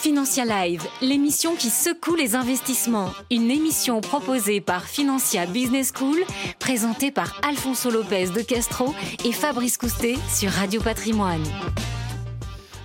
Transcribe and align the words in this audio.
Financia 0.00 0.46
Live, 0.46 0.82
l'émission 1.02 1.54
qui 1.54 1.68
secoue 1.68 2.14
les 2.14 2.34
investissements. 2.34 3.10
Une 3.30 3.50
émission 3.50 4.00
proposée 4.00 4.62
par 4.62 4.86
Financia 4.86 5.44
Business 5.44 5.92
School, 5.94 6.16
présentée 6.58 7.10
par 7.10 7.38
Alfonso 7.46 7.90
Lopez 7.90 8.28
de 8.28 8.40
Castro 8.40 8.94
et 9.26 9.32
Fabrice 9.32 9.76
Coustet 9.76 10.14
sur 10.26 10.50
Radio 10.52 10.80
Patrimoine. 10.80 11.44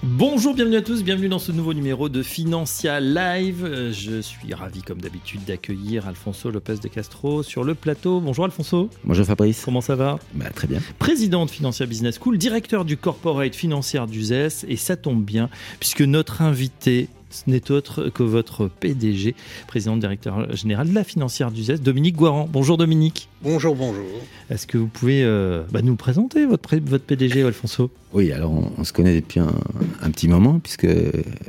Bonjour, 0.07 0.53
bienvenue 0.53 0.75
à 0.75 0.83
tous, 0.83 1.03
bienvenue 1.03 1.29
dans 1.29 1.39
ce 1.39 1.51
nouveau 1.51 1.73
numéro 1.73 2.09
de 2.09 2.21
Financia 2.21 2.99
Live. 2.99 3.65
Euh, 3.65 3.91
je 3.91 4.21
suis 4.21 4.53
ravi 4.53 4.83
comme 4.83 5.01
d'habitude 5.01 5.43
d'accueillir 5.45 6.07
Alfonso 6.07 6.51
Lopez 6.51 6.75
de 6.75 6.87
Castro 6.87 7.41
sur 7.41 7.63
le 7.63 7.73
plateau. 7.73 8.21
Bonjour 8.21 8.45
Alfonso. 8.45 8.91
Bonjour 9.03 9.25
Fabrice. 9.25 9.65
Comment 9.65 9.81
ça 9.81 9.95
va? 9.95 10.19
Bah, 10.35 10.51
Très 10.53 10.67
bien. 10.67 10.79
Président 10.99 11.47
de 11.47 11.49
Financia 11.49 11.87
Business 11.87 12.19
School, 12.21 12.37
directeur 12.37 12.85
du 12.85 12.97
corporate 12.97 13.55
financière 13.55 14.05
d'UZES 14.05 14.65
et 14.67 14.77
ça 14.77 14.95
tombe 14.95 15.23
bien 15.23 15.49
puisque 15.79 16.01
notre 16.01 16.43
invité 16.43 17.09
ce 17.29 17.49
n'est 17.49 17.71
autre 17.71 18.09
que 18.09 18.23
votre 18.23 18.67
PDG, 18.67 19.35
président 19.67 19.97
directeur 19.97 20.55
général 20.55 20.89
de 20.89 20.93
la 20.93 21.03
financière 21.03 21.51
d'UZES, 21.51 21.81
Dominique 21.81 22.15
Guaran. 22.15 22.47
Bonjour 22.51 22.77
Dominique. 22.77 23.29
Bonjour, 23.41 23.75
bonjour. 23.75 24.05
Est-ce 24.49 24.67
que 24.67 24.77
vous 24.77 24.87
pouvez 24.87 25.23
euh, 25.23 25.63
bah, 25.71 25.81
nous 25.81 25.95
présenter 25.95 26.45
votre, 26.45 26.75
votre 26.77 27.03
PDG, 27.03 27.43
Alfonso? 27.43 27.91
Oui, 28.13 28.31
alors 28.31 28.53
on, 28.77 28.83
se 28.83 28.93
connaît 28.93 29.15
depuis 29.15 29.39
un, 29.39 30.11
petit 30.11 30.27
moment, 30.27 30.59
puisque 30.59 30.87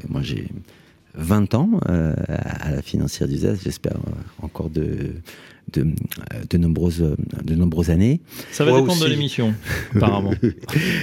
moi 0.09 0.23
j'ai 0.23 0.49
20 1.15 1.55
ans 1.55 1.71
euh, 1.89 2.15
à 2.29 2.71
la 2.71 2.83
financière 2.83 3.29
d'UZES, 3.29 3.61
j'espère 3.63 3.97
euh, 3.97 4.45
encore 4.45 4.71
de 4.71 5.13
de, 5.73 5.87
de, 6.49 6.59
nombreuses, 6.59 7.17
de 7.45 7.55
nombreuses 7.55 7.91
années. 7.91 8.21
Ça 8.53 8.65
va 8.65 8.81
dépendre 8.81 9.03
de 9.03 9.09
l'émission, 9.09 9.55
apparemment. 9.95 10.33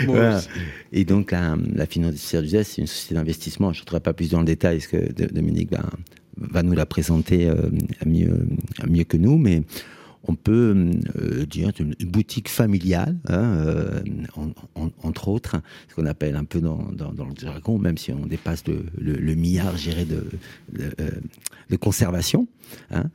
Et 0.92 1.06
donc, 1.06 1.32
la, 1.32 1.58
la 1.74 1.86
financière 1.86 2.42
du 2.42 2.50
c'est 2.50 2.82
une 2.82 2.88
société 2.88 3.16
d'investissement. 3.16 3.74
Je 3.74 3.80
ne 3.80 3.82
rentrerai 3.82 4.00
pas 4.00 4.14
plus 4.14 4.30
dans 4.30 4.40
le 4.40 4.46
détail, 4.46 4.78
parce 4.78 4.88
que 4.88 5.34
Dominique 5.34 5.72
va, 5.72 5.84
va 6.38 6.64
nous 6.64 6.74
la 6.74 6.86
présenter 6.86 7.48
euh, 7.48 7.56
mieux, 8.06 8.48
mieux 8.88 9.04
que 9.04 9.18
nous, 9.18 9.38
mais 9.38 9.64
on 10.26 10.36
peut 10.36 10.92
euh, 11.18 11.46
dire 11.46 11.72
une 11.80 11.94
boutique 12.06 12.50
familiale, 12.50 13.18
hein, 13.28 13.58
euh, 13.66 14.02
entre 15.04 15.28
autres, 15.28 15.58
ce 15.90 15.96
qu'on 15.96 16.06
appelle 16.06 16.36
un 16.36 16.46
peu 16.46 16.62
dans, 16.62 16.78
le 16.78 17.42
jargon, 17.42 17.78
même 17.78 17.98
si 17.98 18.12
on 18.12 18.26
dépasse 18.26 18.64
le, 18.68 18.86
le, 18.98 19.36
milliard, 19.36 19.76
géré 19.78 20.06
de, 20.06 20.30
de, 20.72 20.92
de, 21.70 21.76
conservation. 21.76 22.48
Hein. 22.92 23.06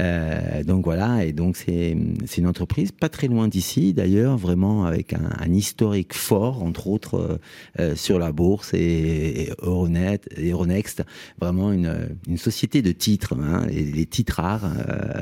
Euh, 0.00 0.64
donc 0.64 0.84
voilà, 0.84 1.24
et 1.24 1.32
donc 1.32 1.56
c'est 1.56 1.96
une 2.36 2.46
entreprise 2.46 2.92
pas 2.92 3.08
très 3.08 3.28
loin 3.28 3.48
d'ici, 3.48 3.92
d'ailleurs, 3.92 4.36
vraiment 4.36 4.84
avec 4.84 5.12
un, 5.12 5.52
historique 5.52 6.14
fort, 6.14 6.62
entre 6.62 6.88
autres 6.88 7.14
euh, 7.14 7.38
euh, 7.78 7.96
sur 7.96 8.18
la 8.18 8.32
bourse 8.32 8.72
et, 8.74 9.50
Euronet, 9.62 10.20
Euronext, 10.38 11.04
vraiment 11.40 11.72
une, 11.72 12.16
une 12.26 12.38
société 12.38 12.82
de 12.82 12.92
titres, 12.92 13.34
hein, 13.38 13.66
les, 13.68 14.06
titres 14.06 14.40
rares, 14.40 14.68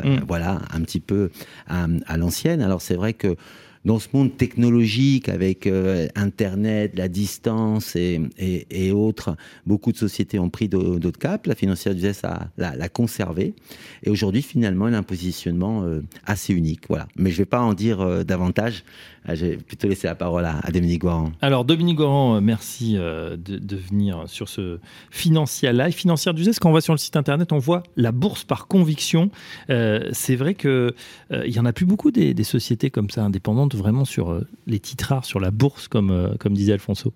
mm. 0.05 0.25
voilà, 0.27 0.63
un 0.73 0.81
petit 0.81 1.01
peu 1.01 1.31
à, 1.66 2.16
l'ancienne. 2.16 2.62
Alors 2.62 2.83
c'est 2.83 2.94
vrai 2.94 3.14
que 3.14 3.36
dans 3.84 3.98
ce 3.98 4.08
monde 4.12 4.36
technologique 4.36 5.28
avec 5.28 5.66
euh, 5.66 6.06
Internet, 6.14 6.92
la 6.97 7.08
distance 7.08 7.97
et, 7.97 8.92
autres, 8.92 9.36
beaucoup 9.66 9.92
de 9.92 9.97
sociétés 9.97 10.39
ont 10.39 10.50
pris 10.50 10.69
d'autres 10.69 11.19
caps. 11.19 11.47
La 11.47 11.55
financière 11.55 11.94
du 11.94 12.06
a 12.06 12.48
l'a 12.56 12.89
conservé. 12.89 13.55
Et 14.02 14.11
aujourd'hui, 14.11 14.42
finalement, 14.42 14.89
elle 14.89 14.94
a 14.94 14.98
un 14.98 15.02
positionnement 15.02 15.83
euh, 15.83 16.02
assez 16.27 16.52
unique. 16.52 16.83
Voilà. 16.89 17.08
Mais 17.16 17.30
je 17.30 17.36
ne 17.36 17.39
vais 17.39 17.47
pas 17.47 17.61
en 17.61 17.74
dire 17.74 18.00
euh, 18.00 18.22
davantage. 18.22 18.84
Ah, 19.24 19.36
je 19.36 19.47
vais 19.47 19.56
plutôt 19.56 19.89
laisser 19.89 20.08
la 20.08 20.17
parole 20.17 20.44
à, 20.44 20.61
Dominique 20.72 21.02
Goran. 21.02 21.30
Alors, 21.41 21.64
Dominique 21.64 21.98
Goran, 21.98 22.41
merci 22.41 22.94
de, 22.94 23.77
venir 23.77 24.24
sur 24.27 24.48
ce 24.48 24.80
Financial 25.12 25.77
Live. 25.77 25.92
Financière 25.92 26.34
du 26.34 26.42
quand 26.61 26.70
on 26.70 26.72
va 26.72 26.80
sur 26.80 26.92
le 26.92 26.98
site 26.98 27.14
internet, 27.14 27.52
on 27.52 27.58
voit 27.58 27.84
la 27.96 28.11
bourse 28.11 28.42
par 28.42 28.67
conviction. 28.67 29.30
C'est 29.69 30.34
vrai 30.34 30.57
qu'il 30.57 30.92
il 31.30 31.52
y 31.52 31.61
en 31.61 31.64
a 31.64 31.73
plus 31.73 31.86
beaucoup 31.86 32.11
des 32.11 32.42
sociétés 32.42 32.90
comme 32.90 33.11
ça 33.11 33.23
indépendantes 33.23 33.71
vraiment 33.74 34.05
sur 34.05 34.30
euh, 34.30 34.46
les 34.66 34.78
titres 34.78 35.08
rares, 35.08 35.24
sur 35.24 35.40
la 35.40 35.50
bourse, 35.50 35.88
comme, 35.88 36.10
euh, 36.10 36.34
comme 36.38 36.55
disait 36.55 36.72
Alfonso. 36.72 37.12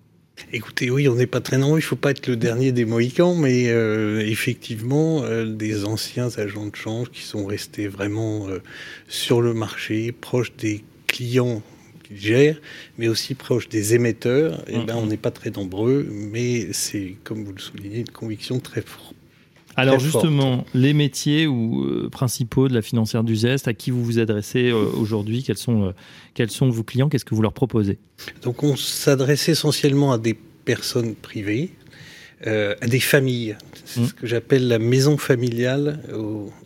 Écoutez, 0.53 0.91
oui, 0.91 1.07
on 1.07 1.15
n'est 1.15 1.25
pas 1.25 1.41
très 1.41 1.57
nombreux, 1.57 1.79
il 1.79 1.83
ne 1.83 1.87
faut 1.87 1.95
pas 1.95 2.11
être 2.11 2.27
le 2.27 2.35
dernier 2.35 2.71
des 2.71 2.85
Mohicans, 2.85 3.35
mais 3.35 3.69
euh, 3.69 4.19
effectivement, 4.19 5.23
des 5.45 5.83
anciens 5.83 6.29
agents 6.37 6.67
de 6.67 6.75
change 6.75 7.09
qui 7.09 7.23
sont 7.23 7.47
restés 7.47 7.87
vraiment 7.87 8.45
sur 9.07 9.41
le 9.41 9.55
marché, 9.55 10.11
proches 10.11 10.55
des 10.55 10.83
clients 11.07 11.63
qu'ils 12.03 12.17
gèrent, 12.17 12.61
mais 12.99 13.07
aussi 13.07 13.33
proches 13.33 13.67
des 13.67 13.95
émetteurs, 13.95 14.59
et 14.69 14.75
eh 14.75 14.85
ben, 14.85 14.95
on 14.95 15.07
n'est 15.07 15.17
pas 15.17 15.31
très 15.31 15.49
nombreux, 15.49 16.07
mais 16.11 16.71
c'est, 16.71 17.15
comme 17.23 17.43
vous 17.43 17.53
le 17.53 17.59
soulignez, 17.59 18.01
une 18.01 18.09
conviction 18.09 18.59
très 18.59 18.83
forte 18.83 19.16
alors 19.77 19.99
justement, 19.99 20.65
les 20.73 20.93
métiers 20.93 21.45
ou 21.45 21.83
euh, 21.83 22.09
principaux 22.09 22.67
de 22.67 22.73
la 22.73 22.81
financière 22.81 23.23
du 23.23 23.35
Zest, 23.35 23.67
à 23.67 23.73
qui 23.73 23.91
vous 23.91 24.03
vous 24.03 24.19
adressez 24.19 24.69
euh, 24.69 24.85
aujourd'hui 24.97 25.43
quels 25.43 25.57
sont, 25.57 25.89
euh, 25.89 25.91
quels 26.33 26.49
sont 26.49 26.69
vos 26.69 26.83
clients 26.83 27.09
Qu'est-ce 27.09 27.25
que 27.25 27.35
vous 27.35 27.43
leur 27.43 27.53
proposez? 27.53 27.99
Donc 28.41 28.63
on 28.63 28.75
s'adresse 28.75 29.49
essentiellement 29.49 30.11
à 30.11 30.17
des 30.17 30.35
personnes 30.65 31.13
privées, 31.15 31.69
à 32.45 32.87
des 32.87 32.99
familles. 32.99 33.55
C'est 33.85 33.99
ce 33.99 33.99
mmh. 34.01 34.11
que 34.13 34.27
j'appelle 34.27 34.67
la 34.67 34.79
maison 34.79 35.17
familiale 35.17 36.01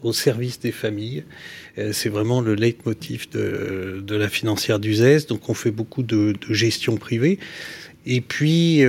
au, 0.03 0.13
service 0.13 0.59
des 0.59 0.71
familles. 0.71 1.23
c'est 1.91 2.09
vraiment 2.09 2.41
le 2.41 2.55
leitmotiv 2.55 3.29
de, 3.29 4.03
de 4.05 4.15
la 4.15 4.27
financière 4.27 4.79
du 4.79 4.95
Zest. 4.95 5.29
Donc 5.29 5.49
on 5.49 5.53
fait 5.53 5.71
beaucoup 5.71 6.03
de, 6.03 6.33
de 6.33 6.53
gestion 6.53 6.97
privée. 6.97 7.37
Et 8.05 8.21
puis 8.21 8.81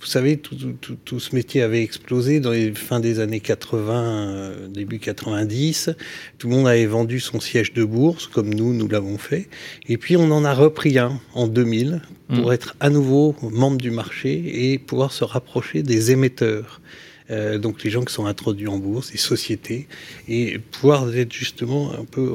vous 0.00 0.06
savez, 0.06 0.38
tout, 0.38 1.20
ce 1.20 1.34
métier 1.34 1.60
avait 1.60 1.82
explosé 1.82 2.40
dans 2.40 2.52
les 2.52 2.72
fins 2.72 3.00
des 3.00 3.20
années 3.20 3.40
80, 3.40 4.02
euh, 4.02 4.68
début 4.68 4.98
90. 4.98 5.90
Tout 6.38 6.48
le 6.48 6.54
monde 6.56 6.68
avait 6.68 6.86
vendu 6.86 7.20
son 7.20 7.38
siège 7.38 7.74
de 7.74 7.84
bourse, 7.84 8.26
comme 8.26 8.52
nous, 8.52 8.72
nous 8.72 8.88
l'avons 8.88 9.18
fait. 9.18 9.48
Et 9.88 9.98
puis 9.98 10.16
on 10.16 10.30
en 10.30 10.46
a 10.46 10.54
repris 10.54 10.98
un 10.98 11.20
en 11.34 11.46
2000 11.46 12.00
pour 12.28 12.48
mmh. 12.48 12.52
être 12.52 12.76
à 12.80 12.88
nouveau 12.88 13.36
membre 13.42 13.76
du 13.76 13.90
marché 13.90 14.72
et 14.72 14.78
pouvoir 14.78 15.12
se 15.12 15.24
rapprocher 15.24 15.82
des 15.82 16.12
émetteurs. 16.12 16.80
Euh, 17.30 17.58
donc 17.58 17.82
les 17.84 17.90
gens 17.90 18.02
qui 18.04 18.12
sont 18.12 18.26
introduits 18.26 18.68
en 18.68 18.78
bourse, 18.78 19.12
les 19.12 19.18
sociétés, 19.18 19.86
et 20.28 20.58
pouvoir 20.58 21.14
être 21.14 21.32
justement 21.32 21.92
un 21.92 22.04
peu 22.04 22.30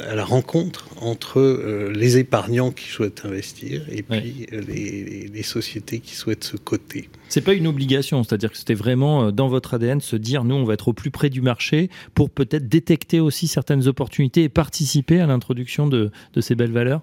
à 0.00 0.14
la 0.14 0.24
rencontre 0.24 0.88
entre 1.00 1.38
euh, 1.40 1.92
les 1.94 2.18
épargnants 2.18 2.70
qui 2.70 2.88
souhaitent 2.88 3.24
investir 3.24 3.82
et 3.90 4.02
puis 4.02 4.46
euh, 4.52 4.60
les, 4.66 5.42
sociétés 5.44 6.00
qui 6.00 6.14
souhaitent 6.14 6.44
se 6.44 6.56
coter. 6.56 7.10
C'est 7.28 7.42
pas 7.42 7.52
une 7.52 7.66
obligation, 7.66 8.24
c'est-à-dire 8.24 8.50
que 8.50 8.56
c'était 8.56 8.74
vraiment 8.74 9.30
dans 9.30 9.48
votre 9.48 9.74
ADN 9.74 10.00
se 10.00 10.16
dire 10.16 10.42
nous 10.42 10.54
on 10.54 10.64
va 10.64 10.72
être 10.72 10.88
au 10.88 10.94
plus 10.94 11.10
près 11.10 11.28
du 11.28 11.42
marché 11.42 11.90
pour 12.14 12.30
peut-être 12.30 12.66
détecter 12.66 13.20
aussi 13.20 13.46
certaines 13.46 13.86
opportunités 13.88 14.42
et 14.44 14.48
participer 14.48 15.20
à 15.20 15.26
l'introduction 15.26 15.86
de, 15.86 16.10
de, 16.32 16.40
ces 16.40 16.54
belles 16.54 16.72
valeurs? 16.72 17.02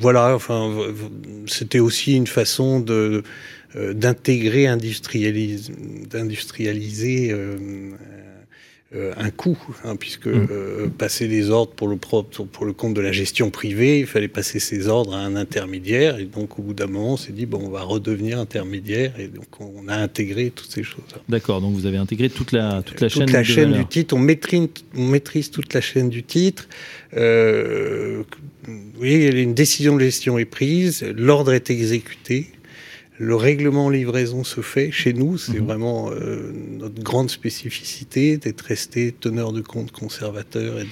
voilà, 0.00 0.34
enfin 0.34 0.70
c'était 1.46 1.78
aussi 1.78 2.14
une 2.16 2.26
façon 2.26 2.80
de 2.80 3.22
d'intégrer, 3.74 4.66
d'industrialiser 6.10 7.30
euh, 7.32 7.56
euh, 8.94 9.12
un 9.18 9.28
coût, 9.28 9.58
hein, 9.84 9.96
puisque 9.96 10.28
mmh. 10.28 10.90
passer 10.96 11.28
les 11.28 11.50
ordres 11.50 11.72
pour 11.72 11.88
le, 11.88 11.98
propre, 11.98 12.44
pour 12.44 12.64
le 12.64 12.72
compte 12.72 12.94
de 12.94 13.02
la 13.02 13.12
gestion 13.12 13.50
privée, 13.50 14.00
il 14.00 14.06
fallait 14.06 14.28
passer 14.28 14.60
ces 14.60 14.88
ordres 14.88 15.14
à 15.14 15.18
un 15.18 15.36
intermédiaire, 15.36 16.18
et 16.18 16.24
donc 16.24 16.58
au 16.58 16.62
bout 16.62 16.72
d'un 16.72 16.86
moment, 16.86 17.12
on 17.12 17.16
s'est 17.18 17.34
dit, 17.34 17.44
bon, 17.44 17.60
on 17.62 17.68
va 17.68 17.82
redevenir 17.82 18.38
intermédiaire, 18.38 19.12
et 19.20 19.28
donc 19.28 19.60
on 19.60 19.86
a 19.88 19.96
intégré 19.96 20.50
toutes 20.50 20.70
ces 20.70 20.82
choses. 20.82 21.04
D'accord, 21.28 21.60
donc 21.60 21.74
vous 21.74 21.84
avez 21.84 21.98
intégré 21.98 22.30
toute 22.30 22.52
la, 22.52 22.82
toute 22.82 23.02
la 23.02 23.10
toute 23.10 23.18
chaîne, 23.18 23.30
la 23.30 23.44
chaîne 23.44 23.72
du 23.72 23.84
titre, 23.84 24.16
on 24.16 24.20
maîtrise, 24.20 24.68
on 24.96 25.04
maîtrise 25.04 25.50
toute 25.50 25.74
la 25.74 25.82
chaîne 25.82 26.08
du 26.08 26.22
titre. 26.22 26.66
Euh, 27.14 28.22
oui, 28.98 29.26
une 29.26 29.52
décision 29.52 29.96
de 29.96 30.00
gestion 30.00 30.38
est 30.38 30.46
prise, 30.46 31.04
l'ordre 31.14 31.52
est 31.52 31.70
exécuté, 31.70 32.46
le 33.18 33.34
règlement 33.34 33.90
livraison 33.90 34.44
se 34.44 34.60
fait 34.60 34.92
chez 34.92 35.12
nous, 35.12 35.38
c'est 35.38 35.58
mhm. 35.58 35.66
vraiment 35.66 36.10
euh, 36.12 36.52
notre 36.78 37.02
grande 37.02 37.30
spécificité 37.30 38.38
d'être 38.38 38.60
resté 38.60 39.12
teneur 39.12 39.52
de 39.52 39.60
compte 39.60 39.90
conservateur 39.90 40.78
et 40.78 40.86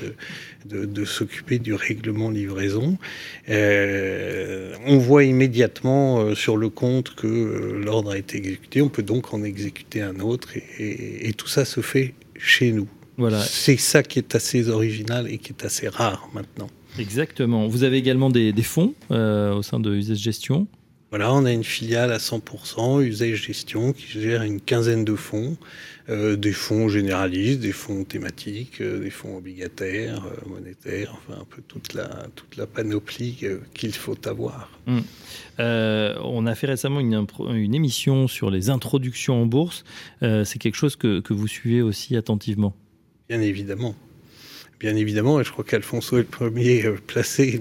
de, 0.64 0.84
de, 0.84 1.04
s'occuper 1.04 1.60
du 1.60 1.72
règlement 1.72 2.30
livraison. 2.30 2.98
Euh, 3.48 4.74
on 4.86 4.98
voit 4.98 5.22
immédiatement 5.22 6.18
euh, 6.18 6.34
sur 6.34 6.56
le 6.56 6.68
compte 6.68 7.14
que 7.14 7.80
l'ordre 7.84 8.10
a 8.10 8.18
été 8.18 8.38
exécuté, 8.38 8.82
on 8.82 8.88
peut 8.88 9.04
donc 9.04 9.32
en 9.32 9.44
exécuter 9.44 10.02
un 10.02 10.18
autre 10.18 10.48
et, 10.78 11.32
tout 11.36 11.48
ça 11.48 11.64
se 11.64 11.80
fait 11.80 12.14
chez 12.36 12.72
nous. 12.72 12.88
Voilà. 13.18 13.40
C'est 13.40 13.76
ça 13.76 14.02
qui 14.02 14.18
est 14.18 14.34
assez 14.34 14.68
original 14.68 15.30
et 15.30 15.38
qui 15.38 15.52
est 15.52 15.64
assez 15.64 15.88
rare 15.88 16.28
maintenant. 16.34 16.68
Exactement. 16.98 17.68
Vous 17.68 17.84
avez 17.84 17.98
également 17.98 18.30
des, 18.30 18.52
fonds 18.62 18.94
au 19.10 19.62
sein 19.62 19.78
de 19.78 19.94
USS 19.94 20.14
Gestion 20.14 20.66
Voilà, 21.10 21.32
on 21.32 21.44
a 21.44 21.52
une 21.52 21.64
filiale 21.64 22.10
à 22.10 22.18
100%, 22.18 23.00
Usage 23.02 23.42
Gestion, 23.44 23.92
qui 23.92 24.06
gère 24.20 24.42
une 24.42 24.60
quinzaine 24.60 25.04
de 25.04 25.14
fonds, 25.14 25.56
euh, 26.08 26.36
des 26.36 26.52
fonds 26.52 26.88
généralistes, 26.88 27.60
des 27.60 27.70
fonds 27.70 28.02
thématiques, 28.02 28.80
euh, 28.80 28.98
des 28.98 29.10
fonds 29.10 29.36
obligataires, 29.36 30.24
euh, 30.26 30.48
monétaires, 30.48 31.14
enfin 31.16 31.40
un 31.40 31.44
peu 31.44 31.62
toute 31.66 31.94
la, 31.94 32.08
toute 32.34 32.56
la 32.56 32.66
panoplie 32.66 33.38
qu'il 33.72 33.94
faut 33.94 34.16
avoir. 34.26 34.70
Hum. 34.88 35.02
on 35.58 36.46
a 36.46 36.54
fait 36.56 36.66
récemment 36.66 36.98
une, 36.98 37.26
une, 37.50 37.74
émission 37.74 38.26
sur 38.26 38.50
les 38.50 38.68
introductions 38.68 39.42
en 39.42 39.46
bourse. 39.46 39.84
C'est 40.20 40.58
quelque 40.58 40.76
chose 40.76 40.96
que, 40.96 41.20
que 41.20 41.32
vous 41.32 41.48
suivez 41.48 41.82
aussi 41.82 42.16
attentivement? 42.16 42.74
Bien 43.28 43.40
évidemment. 43.40 43.94
Bien 44.78 44.94
évidemment, 44.96 45.40
et 45.40 45.44
je 45.44 45.50
crois 45.50 45.64
qu'Alfonso 45.64 46.16
est 46.16 46.20
le 46.20 46.24
premier 46.26 46.82
placé 47.06 47.60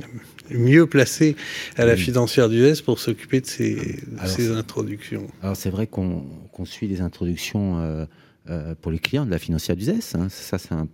mieux 0.51 0.85
placé 0.85 1.35
à 1.75 1.85
la 1.85 1.95
financière 1.95 2.49
du 2.49 2.63
S 2.63 2.81
pour 2.81 2.99
s'occuper 2.99 3.41
de 3.41 3.47
ces, 3.47 4.51
introductions. 4.51 5.27
Alors 5.41 5.55
c'est 5.55 5.69
vrai 5.69 5.87
qu'on 5.87 6.23
suit 6.65 6.87
les 6.87 7.01
introductions 7.01 8.07
euh, 8.49 8.65
euh, 8.65 8.75
pour 8.79 8.91
les 8.91 8.99
clients 8.99 9.25
de 9.25 9.31
la 9.31 9.39
financière 9.39 9.75
du 9.75 9.83
ZES. 9.83 10.15
Hein. 10.15 10.27
Ça, 10.29 10.57
c'est 10.57 10.73
un, 10.73 10.87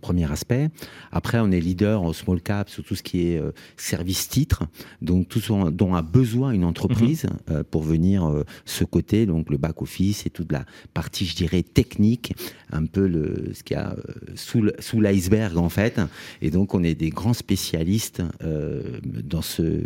premier 0.00 0.30
aspect. 0.30 0.68
Après, 1.10 1.38
on 1.40 1.50
est 1.50 1.60
leader 1.60 2.02
en 2.02 2.12
small 2.12 2.40
cap 2.40 2.68
sur 2.68 2.84
tout 2.84 2.94
ce 2.94 3.02
qui 3.02 3.28
est 3.28 3.38
euh, 3.38 3.52
service 3.76 4.28
titre, 4.28 4.64
donc 5.02 5.28
tout 5.28 5.40
ce 5.40 5.70
dont 5.70 5.94
a 5.94 6.02
besoin 6.02 6.52
une 6.52 6.64
entreprise 6.64 7.24
mhm. 7.24 7.30
euh, 7.50 7.64
pour 7.68 7.82
venir 7.82 8.30
ce 8.64 8.84
côté, 8.84 9.26
donc 9.26 9.50
le 9.50 9.56
back 9.56 9.82
office 9.82 10.26
et 10.26 10.30
toute 10.30 10.52
la 10.52 10.64
partie, 10.94 11.26
je 11.26 11.34
dirais, 11.34 11.62
technique, 11.62 12.34
un 12.70 12.86
peu 12.86 13.06
le, 13.06 13.50
ce 13.54 13.62
qu'il 13.62 13.76
y 13.76 13.80
a 13.80 13.96
sous 14.34 15.00
l'iceberg 15.00 15.56
en 15.56 15.68
fait. 15.68 16.00
Et 16.42 16.50
donc, 16.50 16.74
on 16.74 16.82
est 16.82 16.94
des 16.94 17.10
grands 17.10 17.34
spécialistes 17.34 18.22
dans 18.42 19.42
ce 19.42 19.82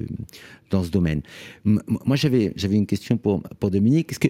dans 0.71 0.83
ce 0.83 0.91
domaine. 0.91 1.23
moi, 1.65 2.17
j'avais 2.17 2.53
j'avais 2.57 2.77
une 2.77 2.87
question 2.87 3.17
pour 3.17 3.43
pour 3.59 3.71
Dominique. 3.71 4.13
Est-ce 4.13 4.21
que 4.21 4.29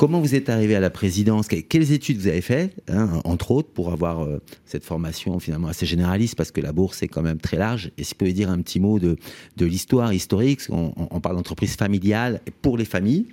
Comment 0.00 0.18
vous 0.18 0.34
êtes 0.34 0.48
arrivé 0.48 0.74
à 0.74 0.80
la 0.80 0.88
présidence? 0.88 1.46
Quelles 1.46 1.92
études 1.92 2.16
vous 2.16 2.28
avez 2.28 2.40
faites, 2.40 2.72
hein, 2.88 3.20
entre 3.24 3.50
autres, 3.50 3.68
pour 3.68 3.92
avoir 3.92 4.24
euh, 4.24 4.40
cette 4.64 4.82
formation 4.82 5.38
finalement 5.40 5.68
assez 5.68 5.84
généraliste, 5.84 6.36
parce 6.36 6.50
que 6.52 6.62
la 6.62 6.72
bourse 6.72 7.02
est 7.02 7.08
quand 7.08 7.20
même 7.20 7.36
très 7.36 7.58
large. 7.58 7.90
Et 7.98 8.04
si 8.04 8.14
vous 8.14 8.16
pouvez 8.20 8.32
dire 8.32 8.48
un 8.48 8.62
petit 8.62 8.80
mot 8.80 8.98
de, 8.98 9.18
de 9.58 9.66
l'histoire 9.66 10.10
historique, 10.14 10.62
on, 10.70 11.20
parle 11.20 11.36
d'entreprise 11.36 11.76
familiale 11.76 12.40
pour 12.62 12.78
les 12.78 12.86
familles. 12.86 13.26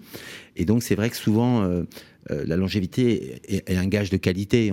Et 0.58 0.66
donc 0.66 0.84
c'est 0.84 0.96
vrai 0.96 1.10
que 1.10 1.16
souvent, 1.16 1.64
euh, 1.64 1.84
euh, 2.32 2.44
la 2.46 2.56
longévité 2.56 3.42
est, 3.48 3.76
un 3.76 3.88
gage 3.88 4.10
de 4.10 4.18
qualité, 4.18 4.72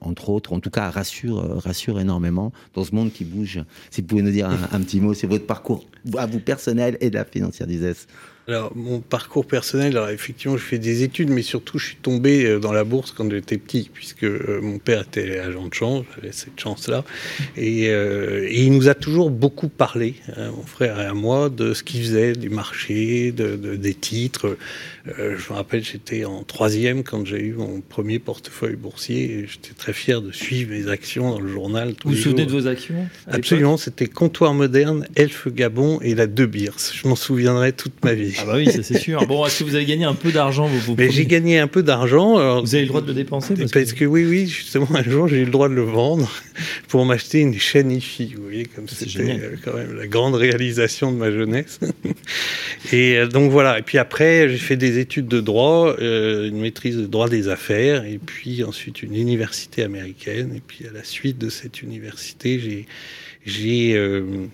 entre 0.00 0.30
autres, 0.30 0.52
en 0.52 0.60
tout 0.60 0.70
cas 0.70 0.90
rassure, 0.90 1.62
rassure 1.62 2.00
énormément 2.00 2.52
dans 2.74 2.84
ce 2.84 2.94
monde 2.94 3.12
qui 3.12 3.24
bouge. 3.24 3.60
Si 3.90 4.00
vous 4.00 4.06
pouvez 4.06 4.22
nous 4.22 4.30
dire 4.30 4.48
un, 4.48 4.80
petit 4.80 5.00
mot 5.00 5.14
sur 5.14 5.28
votre 5.28 5.46
parcours, 5.46 5.84
à 6.16 6.26
vous 6.26 6.40
personnel 6.40 6.96
et 7.00 7.10
de 7.10 7.14
la 7.14 7.24
financière 7.24 7.66
d'ISES. 7.66 8.06
Alors, 8.48 8.74
mon 8.74 9.00
parcours 9.00 9.44
personnel, 9.44 10.00
effectivement, 10.10 10.56
je 10.56 10.62
fais 10.62 10.78
des 10.78 11.02
études, 11.02 11.28
mais 11.28 11.42
surtout, 11.42 11.78
je 11.78 11.88
suis 11.88 11.96
tombé 11.96 12.46
euh, 12.46 12.58
dans 12.58 12.72
la 12.72 12.82
bourse 12.82 13.12
quand 13.12 13.30
j'étais 13.30 13.58
petit, 13.58 13.90
puisque 13.92 14.24
euh, 14.24 14.60
mon 14.62 14.78
père 14.78 15.02
était 15.02 15.38
agent 15.38 15.66
de 15.66 15.74
change, 15.74 16.06
j'avais 16.16 16.32
cette 16.32 16.58
chance-là. 16.58 17.04
Et, 17.58 17.90
euh, 17.90 18.48
il 18.50 18.72
nous 18.72 18.88
a 18.88 18.94
toujours 18.94 19.28
beaucoup 19.28 19.68
parlé, 19.68 20.14
hein, 20.34 20.50
mon 20.56 20.62
frère 20.62 20.98
et 20.98 21.04
à 21.04 21.12
moi, 21.12 21.50
de 21.50 21.74
ce 21.74 21.82
qu'il 21.82 22.00
faisait, 22.00 22.32
du 22.32 22.48
marché, 22.48 23.32
de, 23.32 23.56
de, 23.56 23.76
des 23.76 23.92
titres. 23.92 24.56
Euh, 25.18 25.36
je 25.38 25.52
me 25.52 25.56
rappelle, 25.58 25.84
j'étais 25.84 26.24
en 26.28 26.42
troisième 26.44 27.02
quand 27.02 27.24
j'ai 27.24 27.40
eu 27.40 27.54
mon 27.54 27.80
premier 27.80 28.18
portefeuille 28.18 28.76
boursier. 28.76 29.46
J'étais 29.48 29.74
très 29.74 29.92
fier 29.92 30.22
de 30.22 30.32
suivre 30.32 30.70
mes 30.70 30.88
actions 30.88 31.30
dans 31.30 31.40
le 31.40 31.48
journal. 31.48 31.94
vous 32.04 32.12
vous 32.12 32.16
souvenez 32.16 32.46
de 32.46 32.52
vos 32.52 32.66
actions 32.66 33.08
Absolument, 33.26 33.76
c'était 33.76 34.06
Comptoir 34.06 34.54
Moderne, 34.54 35.06
Elfe 35.16 35.48
Gabon 35.48 36.00
et 36.00 36.14
la 36.14 36.26
De 36.26 36.46
Beers. 36.46 36.92
Je 36.94 37.08
m'en 37.08 37.16
souviendrai 37.16 37.72
toute 37.72 38.04
ma 38.04 38.14
vie. 38.14 38.34
Ah 38.38 38.44
bah 38.46 38.54
oui, 38.56 38.68
c'est 38.70 38.98
sûr. 38.98 39.26
Bon, 39.26 39.44
est-ce 39.46 39.60
que 39.60 39.64
vous 39.64 39.74
avez 39.74 39.86
gagné 39.86 40.04
un 40.04 40.14
peu 40.14 40.32
d'argent 40.32 40.66
vous, 40.66 40.94
Mais 40.96 41.10
j'ai 41.10 41.26
gagné 41.26 41.58
un 41.58 41.68
peu 41.68 41.82
d'argent. 41.82 42.60
Vous 42.60 42.74
avez 42.74 42.84
le 42.84 42.88
droit 42.88 43.00
de 43.00 43.08
le 43.08 43.14
dépenser 43.14 43.54
parce, 43.54 43.92
que... 43.92 44.04
oui, 44.04 44.24
oui, 44.24 44.46
justement, 44.46 44.88
un 44.94 45.02
jour 45.02 45.28
j'ai 45.28 45.38
eu 45.38 45.44
le 45.44 45.50
droit 45.50 45.68
de 45.68 45.74
le 45.74 45.82
vendre 45.82 46.30
pour 46.88 47.04
m'acheter 47.04 47.40
une 47.40 47.58
chaîne 47.58 47.90
IFI. 47.90 48.34
Vous 48.36 48.44
voyez, 48.44 48.64
comme 48.64 48.88
c'était 48.88 49.40
euh, 49.40 49.56
quand 49.64 49.74
même 49.74 49.96
la 49.96 50.06
grande 50.06 50.34
réalisation 50.34 51.12
de 51.12 51.16
ma 51.16 51.30
jeunesse. 51.30 51.80
et 52.92 53.18
euh, 53.18 53.26
donc 53.26 53.50
voilà. 53.50 53.78
Et 53.78 53.82
puis 53.82 53.98
après, 53.98 54.48
j'ai 54.48 54.56
fait 54.56 54.76
des 54.76 54.98
études 54.98 55.28
de 55.28 55.40
droit, 55.40 55.96
euh, 56.00 56.17
une 56.18 56.60
maîtrise 56.60 56.96
de 56.96 57.06
droit 57.06 57.28
des 57.28 57.48
affaires, 57.48 58.04
et 58.04 58.18
puis 58.18 58.64
ensuite 58.64 59.02
une 59.02 59.14
université 59.14 59.82
américaine. 59.82 60.52
Et 60.56 60.62
puis 60.66 60.86
à 60.86 60.92
la 60.92 61.04
suite 61.04 61.38
de 61.38 61.48
cette 61.48 61.82
université, 61.82 62.58
j'ai 62.58 62.86
j'ai 63.46 63.94
euh, 63.96 64.46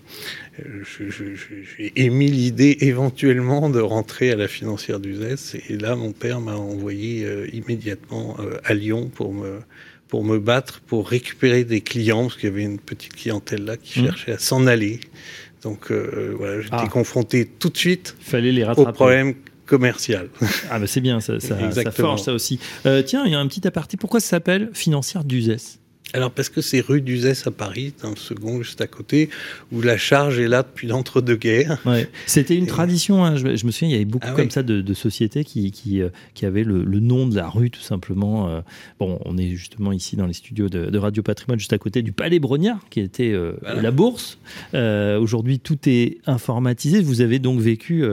émis 1.95 2.29
l'idée 2.29 2.77
éventuellement 2.81 3.69
de 3.69 3.81
rentrer 3.81 4.31
à 4.31 4.37
la 4.37 4.47
financière 4.47 5.01
d'Uzès. 5.01 5.57
Et 5.69 5.75
là, 5.75 5.97
mon 5.97 6.13
père 6.13 6.39
m'a 6.39 6.55
envoyé 6.55 7.25
euh, 7.25 7.45
immédiatement 7.51 8.37
à 8.63 8.73
Lyon 8.73 9.11
pour 9.13 9.33
me, 9.33 9.59
pour 10.07 10.23
me 10.23 10.39
battre, 10.39 10.79
pour 10.79 11.09
récupérer 11.09 11.65
des 11.65 11.81
clients, 11.81 12.23
parce 12.23 12.35
qu'il 12.37 12.49
y 12.49 12.53
avait 12.53 12.63
une 12.63 12.79
petite 12.79 13.15
clientèle 13.15 13.65
là 13.65 13.75
qui 13.75 13.99
mmh. 13.99 14.05
cherchait 14.05 14.31
à 14.31 14.39
s'en 14.39 14.65
aller. 14.65 15.01
Donc 15.61 15.91
voilà, 15.91 16.61
j'étais 16.61 16.75
ah. 16.77 16.87
confronté 16.89 17.45
tout 17.45 17.69
de 17.69 17.77
suite 17.77 18.15
Fallait 18.19 18.51
les 18.51 18.63
rattraper. 18.63 18.89
au 18.89 18.93
problème 18.93 19.33
commercial. 19.65 20.29
Ah 20.71 20.79
bah 20.79 20.87
c'est 20.87 21.01
bien, 21.01 21.19
ça, 21.19 21.39
ça, 21.39 21.71
ça, 21.71 21.91
forge 21.91 22.21
ça 22.21 22.33
aussi. 22.33 22.59
Euh, 22.85 23.01
tiens, 23.03 23.23
il 23.25 23.31
y 23.31 23.35
a 23.35 23.39
un 23.39 23.47
petit 23.47 23.67
aparté. 23.67 23.97
Pourquoi 23.97 24.19
ça 24.19 24.27
s'appelle 24.27 24.69
financière 24.73 25.23
d'Uzès? 25.23 25.79
Alors 26.15 26.31
parce 26.31 26.47
que 26.47 26.61
c'est 26.61 26.79
rue 26.79 27.01
d'Uzès 27.01 27.45
à 27.45 27.51
Paris, 27.51 27.93
dans 28.01 28.09
le 28.09 28.15
second 28.15 28.61
juste 28.61 28.79
à 28.79 28.87
côté, 28.87 29.29
où 29.73 29.81
la 29.81 29.97
charge 29.97 30.39
est 30.39 30.47
là 30.47 30.63
depuis 30.63 30.87
l'entre-deux-guerres. 30.87 31.77
C'était 32.25 32.55
une 32.55 32.67
tradition, 32.67 33.25
hein. 33.25 33.35
je, 33.35 33.45
me 33.45 33.71
souviens, 33.71 33.89
il 33.89 33.91
y 33.91 33.95
avait 33.95 34.05
beaucoup 34.05 34.27
ah 34.29 34.33
comme 34.33 34.49
ça 34.49 34.63
de, 34.63 34.93
sociétés 34.93 35.43
qui, 35.43 35.71
qui, 35.71 36.01
euh, 36.01 36.09
qui 36.33 36.45
avaient 36.45 36.63
le, 36.63 36.83
nom 37.01 37.27
de 37.27 37.35
la 37.35 37.49
rue 37.49 37.69
tout 37.69 37.81
simplement. 37.81 38.47
Euh. 38.47 38.61
bon, 38.97 39.19
on 39.25 39.37
est 39.37 39.55
justement 39.55 39.91
ici 39.91 40.15
dans 40.15 40.25
les 40.25 40.33
studios 40.33 40.69
de, 40.69 40.97
Radio 40.97 41.21
Patrimoine, 41.21 41.59
juste 41.59 41.73
à 41.73 41.77
côté 41.77 42.01
du 42.01 42.13
Palais 42.13 42.39
Brognard, 42.39 42.79
qui 42.89 43.01
était 43.01 43.33
euh, 43.33 43.57
la 43.63 43.91
bourse. 43.91 44.37
Aujourd'hui, 44.73 45.59
tout 45.59 45.77
est 45.87 46.19
informatisé. 46.25 47.01
Vous 47.01 47.19
avez 47.19 47.39
donc 47.39 47.59
vécu 47.59 48.05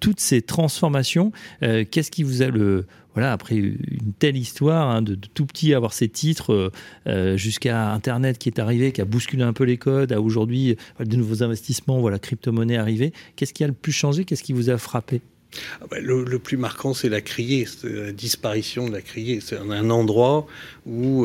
toutes 0.00 0.18
ces 0.18 0.42
transformations. 0.42 1.30
Qu'est-ce 1.60 2.10
qui 2.10 2.24
vous 2.24 2.42
a 2.42 2.48
le 2.48 2.86
voilà, 3.16 3.32
après 3.32 3.54
une 3.56 4.12
telle 4.18 4.36
histoire, 4.36 4.90
hein, 4.90 5.00
de, 5.00 5.14
tout 5.14 5.46
petit 5.46 5.72
avoir 5.72 5.94
ses 5.94 6.06
titres, 6.06 6.52
euh, 6.52 6.70
euh, 7.06 7.36
jusqu'à 7.38 7.90
Internet 7.92 8.36
qui 8.36 8.50
est 8.50 8.58
arrivé, 8.58 8.92
qui 8.92 9.00
a 9.00 9.06
bousculé 9.06 9.42
un 9.42 9.54
peu 9.54 9.64
les 9.64 9.78
codes, 9.78 10.12
à 10.12 10.20
aujourd'hui 10.20 10.76
euh, 11.00 11.04
de 11.04 11.16
nouveaux 11.16 11.42
investissements, 11.42 11.98
voilà, 11.98 12.18
crypto-monnaie 12.18 12.76
arrivée. 12.76 13.14
Qu'est-ce 13.34 13.54
qui 13.54 13.64
a 13.64 13.68
le 13.68 13.72
plus 13.72 13.92
changé? 13.92 14.26
Qu'est-ce 14.26 14.42
qui 14.42 14.52
vous 14.52 14.68
a 14.68 14.76
frappé? 14.76 15.22
Ah 15.80 15.86
ben, 15.90 16.04
le, 16.04 16.38
plus 16.38 16.58
marquant, 16.58 16.92
c'est 16.92 17.08
la 17.08 17.22
criée, 17.22 17.66
la 17.84 18.12
disparition 18.12 18.86
de 18.86 18.92
la 18.92 19.00
criée. 19.00 19.40
C'est 19.40 19.56
un 19.56 19.88
endroit 19.88 20.46
où 20.84 21.24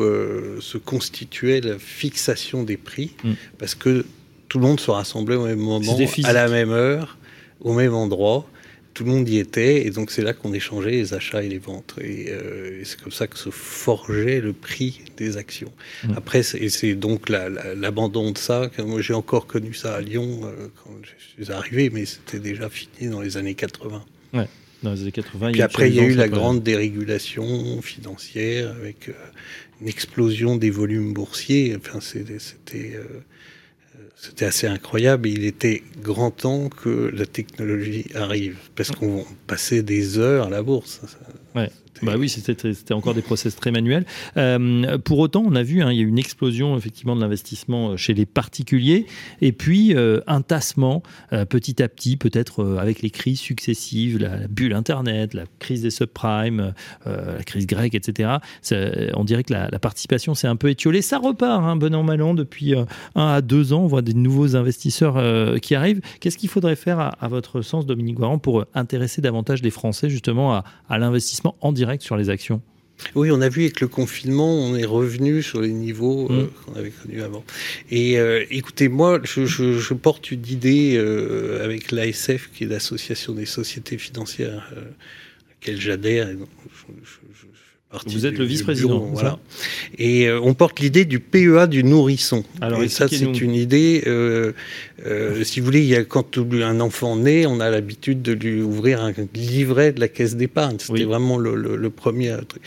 se 0.60 0.78
constituait 0.78 1.60
la 1.60 1.78
fixation 1.78 2.62
des 2.62 2.78
prix, 2.78 3.10
mm. 3.22 3.32
parce 3.58 3.74
que 3.74 4.06
tout 4.48 4.58
le 4.58 4.64
monde 4.64 4.80
se 4.80 4.90
rassemblait 4.90 5.36
au 5.36 5.44
même 5.44 5.58
moment, 5.58 5.94
à 6.24 6.32
la 6.32 6.48
même 6.48 6.70
heure, 6.70 7.18
au 7.60 7.74
même 7.74 7.92
endroit 7.92 8.46
tout 8.94 9.04
le 9.04 9.10
monde 9.10 9.28
y 9.28 9.38
était, 9.38 9.86
et 9.86 9.90
donc 9.90 10.10
c'est 10.10 10.22
là 10.22 10.32
qu'on 10.32 10.52
échangeait 10.52 10.90
les 10.90 11.14
achats 11.14 11.42
et 11.42 11.48
les 11.48 11.58
ventes. 11.58 11.94
Et, 12.00 12.30
euh, 12.30 12.82
c'est 12.84 13.00
comme 13.00 13.12
ça 13.12 13.26
que 13.26 13.38
se 13.38 13.50
forgeait 13.50 14.40
le 14.40 14.52
prix 14.52 15.00
des 15.16 15.36
actions. 15.36 15.72
Mmh. 16.04 16.12
Après, 16.16 16.42
c'est 16.42 16.94
donc 16.94 17.28
l'abandon 17.28 18.30
de 18.30 18.38
ça. 18.38 18.70
Moi, 18.78 19.00
j'ai 19.00 19.14
encore 19.14 19.46
connu 19.46 19.74
ça 19.74 19.94
à 19.94 20.00
Lyon 20.00 20.40
euh, 20.44 20.68
quand 20.82 20.90
je 21.02 21.42
suis 21.42 21.52
arrivé, 21.52 21.90
mais 21.90 22.04
c'était 22.04 22.38
déjà 22.38 22.68
fini 22.68 23.08
dans 23.10 23.20
les 23.20 23.36
années 23.36 23.54
80. 23.54 24.04
Ouais. 24.34 24.48
Dans 24.82 24.92
les 24.92 25.02
années 25.02 25.12
80. 25.12 25.52
Puis 25.52 25.62
après, 25.62 25.88
il 25.88 25.94
y 25.94 26.00
a 26.00 26.04
eu 26.04 26.14
la 26.14 26.28
grande 26.28 26.62
dérégulation 26.62 27.80
financière 27.80 28.70
avec 28.70 29.08
euh, 29.08 29.12
une 29.80 29.88
explosion 29.88 30.56
des 30.56 30.70
volumes 30.70 31.12
boursiers. 31.12 31.76
Enfin, 31.76 32.00
c'était 32.00 32.98
c'était 34.16 34.44
assez 34.44 34.66
incroyable. 34.66 35.28
Il 35.28 35.44
était 35.44 35.82
grand 36.00 36.30
temps 36.30 36.68
que 36.68 37.10
la 37.14 37.26
technologie 37.26 38.06
arrive, 38.14 38.56
parce 38.76 38.90
qu'on 38.90 39.24
passait 39.46 39.82
des 39.82 40.18
heures 40.18 40.46
à 40.46 40.50
la 40.50 40.62
bourse. 40.62 41.00
Ouais. 41.54 41.70
Bah 42.02 42.14
oui, 42.18 42.28
c'était 42.28 42.94
encore 42.94 43.14
des 43.14 43.22
process 43.22 43.54
très 43.54 43.70
manuels. 43.70 44.04
Euh, 44.36 44.98
pour 44.98 45.20
autant, 45.20 45.44
on 45.46 45.54
a 45.54 45.62
vu, 45.62 45.82
hein, 45.82 45.92
il 45.92 45.98
y 45.98 46.00
a 46.00 46.02
eu 46.02 46.08
une 46.08 46.18
explosion 46.18 46.76
effectivement 46.76 47.14
de 47.14 47.20
l'investissement 47.20 47.90
euh, 47.90 47.96
chez 47.96 48.12
les 48.12 48.26
particuliers, 48.26 49.06
et 49.40 49.52
puis 49.52 49.94
euh, 49.94 50.20
un 50.26 50.40
tassement 50.42 51.02
petit 51.48 51.82
à 51.82 51.88
petit, 51.88 52.16
peut-être 52.16 52.76
avec 52.78 53.02
les 53.02 53.10
crises 53.10 53.40
successives, 53.40 54.18
la, 54.18 54.48
bulle 54.48 54.74
Internet, 54.74 55.34
la 55.34 55.44
crise 55.58 55.82
des 55.82 55.90
subprimes, 55.90 56.72
la 57.04 57.42
crise 57.44 57.66
grecque, 57.66 57.94
etc. 57.94 58.38
On 59.14 59.24
dirait 59.24 59.44
que 59.44 59.52
la, 59.52 59.78
participation 59.78 60.34
s'est 60.34 60.46
un 60.46 60.56
peu 60.56 60.68
étiolée. 60.68 61.02
Ça 61.02 61.18
repart, 61.18 61.62
hein, 61.62 61.76
bon 61.76 61.94
an 61.94 62.02
mal 62.02 62.22
an, 62.22 62.34
depuis 62.34 62.74
un 62.74 63.26
à 63.26 63.40
deux 63.40 63.72
ans, 63.72 63.82
on 63.82 63.86
voit 63.86 64.02
des 64.02 64.14
nouveaux 64.14 64.56
investisseurs 64.56 65.20
qui 65.60 65.74
arrivent. 65.74 66.00
Qu'est-ce 66.20 66.38
qu'il 66.38 66.48
faudrait 66.48 66.76
faire, 66.76 66.98
à, 66.98 67.28
votre 67.28 67.62
sens, 67.62 67.86
Dominique 67.86 68.16
Guaran, 68.16 68.38
pour 68.38 68.64
intéresser 68.74 69.20
davantage 69.20 69.62
les 69.62 69.70
Français 69.70 70.08
justement 70.08 70.54
à, 70.54 70.64
à 70.88 70.98
l'investissement 70.98 71.41
en 71.60 71.72
direct 71.72 72.02
sur 72.02 72.16
les 72.16 72.30
actions 72.30 72.60
Oui, 73.14 73.30
on 73.30 73.40
a 73.40 73.48
vu 73.48 73.62
avec 73.62 73.80
le 73.80 73.88
confinement, 73.88 74.54
on 74.54 74.76
est 74.76 74.84
revenu 74.84 75.42
sur 75.42 75.60
les 75.60 75.72
niveaux 75.72 76.30
euh, 76.30 76.44
mm. 76.44 76.50
qu'on 76.64 76.74
avait 76.74 76.90
connus 76.90 77.22
avant. 77.22 77.44
Et 77.90 78.18
euh, 78.18 78.44
écoutez, 78.50 78.88
moi, 78.88 79.20
je, 79.24 79.94
porte 79.94 80.30
une 80.30 80.46
idée 80.46 80.96
euh, 80.96 81.64
avec 81.64 81.90
l'ASF, 81.92 82.50
qui 82.52 82.64
est 82.64 82.68
l'Association 82.68 83.34
des 83.34 83.46
sociétés 83.46 83.98
financières, 83.98 84.72
à 84.72 85.50
laquelle 85.50 85.80
j'adhère. 85.80 86.28
Vous 88.06 88.24
êtes 88.24 88.38
le 88.38 88.44
vice-président. 88.44 88.98
Voilà. 89.12 89.38
Et 89.98 90.26
euh, 90.26 90.40
on 90.42 90.54
porte 90.54 90.80
l'idée 90.80 91.04
du 91.04 91.20
PEA 91.20 91.66
du 91.68 91.84
nourrisson. 91.84 92.42
Alors, 92.62 92.82
et 92.82 92.88
ça, 92.88 93.06
c'est 93.06 93.40
une 93.40 93.54
idée. 93.54 94.02
Euh, 94.06 94.52
euh, 95.04 95.44
si 95.44 95.60
vous 95.60 95.66
voulez, 95.66 95.80
il 95.80 95.88
y 95.88 95.96
a, 95.96 96.04
quand 96.04 96.38
un 96.38 96.80
enfant 96.80 97.16
naît, 97.16 97.44
on 97.44 97.60
a 97.60 97.68
l'habitude 97.68 98.22
de 98.22 98.32
lui 98.32 98.62
ouvrir 98.62 99.02
un 99.02 99.12
livret 99.34 99.92
de 99.92 100.00
la 100.00 100.08
caisse 100.08 100.36
d'épargne. 100.36 100.76
C'était 100.78 101.04
vraiment 101.04 101.36
le, 101.36 101.54
le, 101.54 101.90
premier 101.90 102.34
truc. 102.48 102.62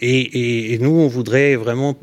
Et, 0.00 0.72
et, 0.72 0.78
nous, 0.78 0.90
on 0.90 1.08
voudrait 1.08 1.56
vraiment 1.56 1.98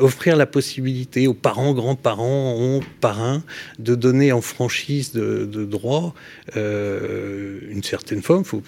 offrir 0.00 0.36
la 0.36 0.46
possibilité 0.46 1.28
aux 1.28 1.34
parents, 1.34 1.72
grands-parents, 1.72 2.56
oncles, 2.58 2.86
parrains, 3.00 3.44
de 3.78 3.94
donner 3.94 4.32
en 4.32 4.40
franchise 4.40 5.12
de, 5.12 5.44
de 5.44 5.64
droit 5.64 6.14
une 6.56 7.82
certaine 7.84 8.22
forme. 8.22 8.44
Faut 8.44 8.62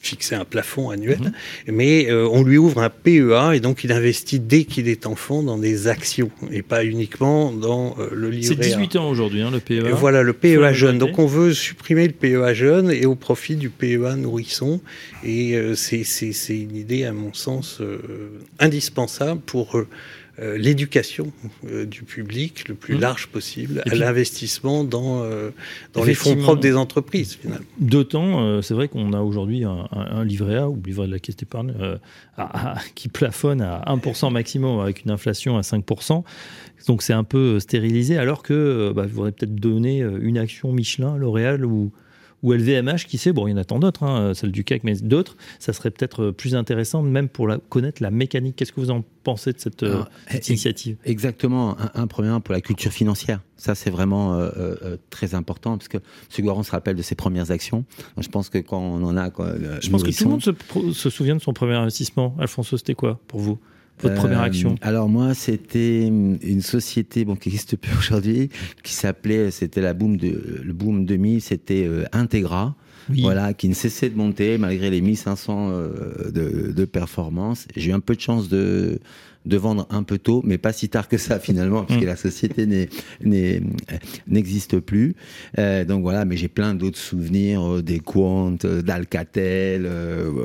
fixer 0.00 0.34
un 0.34 0.44
plafond 0.44 0.90
annuel, 0.90 1.32
mais 1.66 2.10
euh, 2.10 2.28
on 2.30 2.42
lui 2.42 2.58
ouvre 2.58 2.82
un 2.82 2.90
PEA 2.90 3.54
et 3.54 3.60
donc 3.60 3.84
il 3.84 3.92
investit 3.92 4.40
dès 4.40 4.64
qu'il 4.64 4.88
est 4.88 5.06
enfant 5.06 5.42
dans 5.42 5.58
des 5.58 5.88
actions 5.88 6.30
et 6.50 6.62
pas 6.62 6.84
uniquement 6.84 7.52
dans 7.52 7.96
euh, 7.98 8.08
le 8.12 8.30
livret. 8.30 8.56
C'est 8.62 8.76
18 8.76 8.96
ans 8.96 9.08
aujourd'hui, 9.08 9.42
hein, 9.42 9.50
le 9.50 9.60
PEA. 9.60 9.92
voilà, 9.92 10.22
le 10.22 10.32
PEA 10.32 10.72
jeune. 10.72 10.98
Donc 10.98 11.18
on 11.18 11.26
veut 11.26 11.52
supprimer 11.52 12.06
le 12.06 12.12
PEA 12.12 12.54
jeune 12.54 12.90
et 12.90 13.06
au 13.06 13.14
profit 13.14 13.56
du 13.56 13.70
PEA 13.70 14.16
nourrisson. 14.16 14.80
Et 15.24 15.56
euh, 15.56 15.74
c'est 15.74 16.04
une 16.48 16.76
idée, 16.76 17.04
à 17.04 17.12
mon 17.12 17.32
sens, 17.34 17.80
indispensable 18.58 19.40
pour 19.40 19.76
euh, 19.76 19.86
l'éducation 20.38 21.32
euh, 21.66 21.84
du 21.84 22.02
public 22.02 22.68
le 22.68 22.74
plus 22.74 22.96
mmh. 22.96 23.00
large 23.00 23.26
possible, 23.28 23.82
à 23.90 23.94
l'investissement 23.94 24.84
dans, 24.84 25.22
euh, 25.22 25.50
dans 25.94 26.04
les 26.04 26.14
fonds 26.14 26.36
propres 26.36 26.60
des 26.60 26.76
entreprises, 26.76 27.34
finalement. 27.34 27.64
D'autant, 27.78 28.62
c'est 28.62 28.74
vrai 28.74 28.88
qu'on 28.88 29.12
a 29.12 29.20
aujourd'hui 29.20 29.64
un, 29.64 30.24
livret 30.24 30.56
A, 30.56 30.68
ou 30.68 30.80
livret 30.84 31.06
de 31.06 31.12
la 31.12 31.18
caisse 31.18 31.36
d'épargne, 31.36 31.74
qui 32.94 33.08
plafonne 33.08 33.60
à 33.62 33.82
1% 33.88 34.32
maximum 34.32 34.80
avec 34.80 35.04
une 35.04 35.10
inflation 35.10 35.56
à 35.56 35.62
5%. 35.62 36.22
Donc 36.86 37.02
c'est 37.02 37.12
un 37.12 37.24
peu 37.24 37.58
stérilisé, 37.60 38.16
alors 38.16 38.42
que 38.42 38.92
bah, 38.94 39.06
vous 39.08 39.20
aurez 39.20 39.32
peut-être 39.32 39.54
donné 39.54 40.00
une 40.20 40.38
action 40.38 40.72
Michelin, 40.72 41.16
L'Oréal 41.16 41.64
ou 41.64 41.92
ou 42.42 42.52
LVMH, 42.52 43.06
qui 43.06 43.18
sait, 43.18 43.32
bon, 43.32 43.48
il 43.48 43.50
y 43.50 43.54
en 43.54 43.56
a 43.56 43.64
tant 43.64 43.78
d'autres, 43.78 44.04
hein, 44.04 44.32
celle 44.34 44.52
du 44.52 44.64
CAC, 44.64 44.84
mais 44.84 44.94
d'autres, 44.94 45.36
ça 45.58 45.72
serait 45.72 45.90
peut-être 45.90 46.30
plus 46.30 46.54
intéressant 46.54 47.02
même 47.02 47.28
pour 47.28 47.48
la, 47.48 47.58
connaître 47.58 48.02
la 48.02 48.10
mécanique. 48.10 48.56
Qu'est-ce 48.56 48.72
que 48.72 48.80
vous 48.80 48.90
en 48.90 49.04
pensez 49.24 49.52
de 49.52 49.58
cette, 49.58 49.82
euh, 49.82 50.04
initiative? 50.48 50.96
Exactement, 51.04 51.76
un, 51.94 52.06
premier 52.06 52.36
pour 52.40 52.52
la 52.52 52.60
culture 52.60 52.92
financière. 52.92 53.40
Ça, 53.56 53.74
c'est 53.74 53.90
vraiment 53.90 54.34
euh, 54.34 54.50
euh, 54.56 54.96
très 55.10 55.34
important, 55.34 55.76
parce 55.76 55.88
que 55.88 55.98
M. 55.98 56.44
Guaron 56.44 56.62
se 56.62 56.70
rappelle 56.70 56.96
de 56.96 57.02
ses 57.02 57.16
premières 57.16 57.50
actions. 57.50 57.84
je 58.16 58.28
pense 58.28 58.48
que 58.48 58.58
quand 58.58 58.80
on 58.80 59.02
en 59.02 59.16
a... 59.16 59.30
Quoi, 59.30 59.54
je 59.80 59.90
pense 59.90 60.02
que 60.02 60.16
tout 60.16 60.24
le 60.24 60.30
monde 60.30 60.42
se, 60.42 60.52
se, 60.92 61.10
souvient 61.10 61.36
de 61.36 61.42
son 61.42 61.52
premier 61.52 61.74
investissement. 61.74 62.36
Alfonso, 62.38 62.76
c'était 62.76 62.94
quoi 62.94 63.20
pour 63.26 63.40
vous? 63.40 63.58
Votre 64.02 64.14
première 64.14 64.40
action 64.40 64.76
Alors 64.82 65.08
moi, 65.08 65.34
c'était 65.34 66.06
une 66.06 66.62
société 66.62 67.24
bon, 67.24 67.36
qui 67.36 67.48
n'existe 67.48 67.76
plus 67.76 67.94
aujourd'hui, 67.98 68.50
qui 68.82 68.92
s'appelait, 68.92 69.50
c'était 69.50 69.80
la 69.80 69.94
boom 69.94 70.16
de, 70.16 70.62
le 70.64 70.72
boom 70.72 71.04
2000, 71.04 71.40
c'était 71.42 71.88
Integra. 72.12 72.74
Voilà, 73.16 73.54
qui 73.54 73.68
ne 73.68 73.74
cessait 73.74 74.10
de 74.10 74.16
monter 74.16 74.58
malgré 74.58 74.90
les 74.90 75.00
1500 75.00 75.70
euh, 75.70 76.30
de, 76.30 76.72
de 76.72 76.84
performance. 76.84 77.66
J'ai 77.76 77.90
eu 77.90 77.94
un 77.94 78.00
peu 78.00 78.14
de 78.14 78.20
chance 78.20 78.48
de, 78.48 79.00
de 79.46 79.56
vendre 79.56 79.86
un 79.90 80.02
peu 80.02 80.18
tôt, 80.18 80.42
mais 80.44 80.58
pas 80.58 80.72
si 80.72 80.88
tard 80.88 81.08
que 81.08 81.16
ça 81.16 81.38
finalement, 81.38 81.84
puisque 81.84 82.02
mm. 82.02 82.06
la 82.06 82.16
société 82.16 82.88
n'existe 84.26 84.80
plus. 84.80 85.14
Euh, 85.58 85.84
donc 85.84 86.02
voilà, 86.02 86.24
mais 86.24 86.36
j'ai 86.36 86.48
plein 86.48 86.74
d'autres 86.74 86.98
souvenirs, 86.98 87.76
euh, 87.76 87.82
des 87.82 88.00
comptes, 88.00 88.66
d'Alcatel, 88.66 89.88